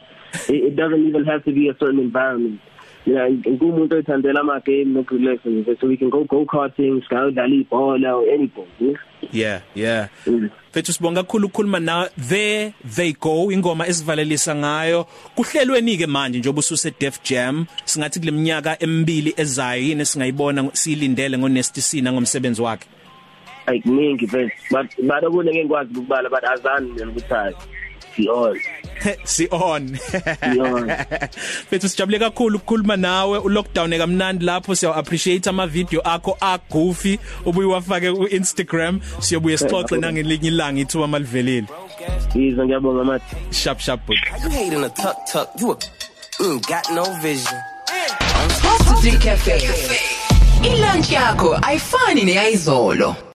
it 0.49 0.75
doesn't 0.77 1.09
even 1.09 1.25
have 1.25 1.45
to 1.45 1.53
be 1.53 1.69
a 1.69 1.75
certain 1.75 2.01
environment. 2.01 2.61
Yeah 3.07 3.31
ngumuntu 3.31 3.95
oyithandela 3.95 4.41
ama 4.41 4.61
game 4.61 4.85
no 4.85 5.05
relax 5.11 5.47
nje 5.47 5.77
so 5.81 5.87
we 5.87 5.97
can 5.97 6.11
go 6.11 6.25
go 6.25 6.45
karting 6.45 7.03
sikayodlala 7.03 7.55
ibhola 7.55 8.17
or 8.17 8.29
anything 8.35 8.97
yeah? 9.33 9.61
Yeah 9.75 10.09
Fethu 10.73 10.93
sibonga 10.93 11.23
kakhulu 11.23 11.47
ukukhuluma 11.47 11.81
na 11.81 12.09
there 12.29 12.75
they 12.97 13.13
go 13.13 13.53
ingoma 13.53 13.87
esivalelisa 13.87 14.55
ngayo. 14.55 15.07
Kuhlelweni 15.35 15.97
ke 15.97 16.07
manje 16.07 16.39
njengoba 16.39 16.59
ususe 16.59 16.93
Def 17.01 17.23
Jam 17.23 17.67
singathi 17.85 18.21
kuleminyaka 18.21 18.83
emibili 18.83 19.35
ezayo 19.37 19.83
yini 19.83 20.05
singayibona 20.05 20.71
silindele 20.73 21.39
ngo 21.39 21.49
Nasty 21.49 21.81
C 21.81 22.01
nangomsebenzi 22.01 22.63
wakhe? 22.63 22.89
Like 23.67 23.85
mingi 23.89 24.27
but 24.27 24.51
but 24.71 24.87
but 25.07 25.25
okune 25.25 25.51
ngeke 25.51 25.65
ngikwazi 25.65 25.93
ukubala 25.99 26.31
but 26.31 26.45
azani 26.45 26.93
mina 26.93 27.11
ukuthi 27.11 27.35
hayi 27.35 27.55
si 28.17 28.29
on 28.33 28.57
si 29.25 29.49
on 29.51 29.99
si 29.99 30.61
on 30.73 30.87
Bethu 31.71 31.89
sijabule 31.89 32.19
kakhulu 32.19 32.57
ukukhuluma 32.57 32.97
nawe. 32.97 33.39
U 33.39 33.49
lockdown 33.49 33.93
ekamnandi 33.93 34.45
lapho. 34.45 34.75
Siya 34.75 34.95
appreciate 34.97 35.47
ama 35.47 35.67
video 35.67 36.01
akho 36.01 36.37
a 36.41 36.59
goofy 36.71 37.19
ubuye 37.45 37.67
wafake 37.69 38.13
ku 38.13 38.27
Instagram 38.27 39.01
siyobuye 39.21 39.59
sixoxe 39.59 39.97
nangelinye 39.97 40.49
ilanga 40.49 40.81
ithuba 40.81 41.07
malivelile 41.07 41.67
Yizo 42.35 42.65
ngiyabonga 42.65 43.05
mathi 43.05 43.37
sharp 43.51 43.81
sharp 43.81 44.01
but 44.07 44.17
You 44.43 44.51
hating 44.51 44.85
a 44.85 44.89
tuck 44.89 45.27
tuck. 45.27 45.49
You 45.61 45.73
a, 45.73 45.77
mm, 46.41 46.67
got 46.69 46.91
no 46.95 47.05
vision. 47.23 47.59
Past 48.63 49.05
3 49.05 49.19
Cafe. 49.19 49.59
Ilunch 50.63 51.13
yakho 51.13 51.59
ayifani 51.63 52.25
neyizolo. 52.25 53.26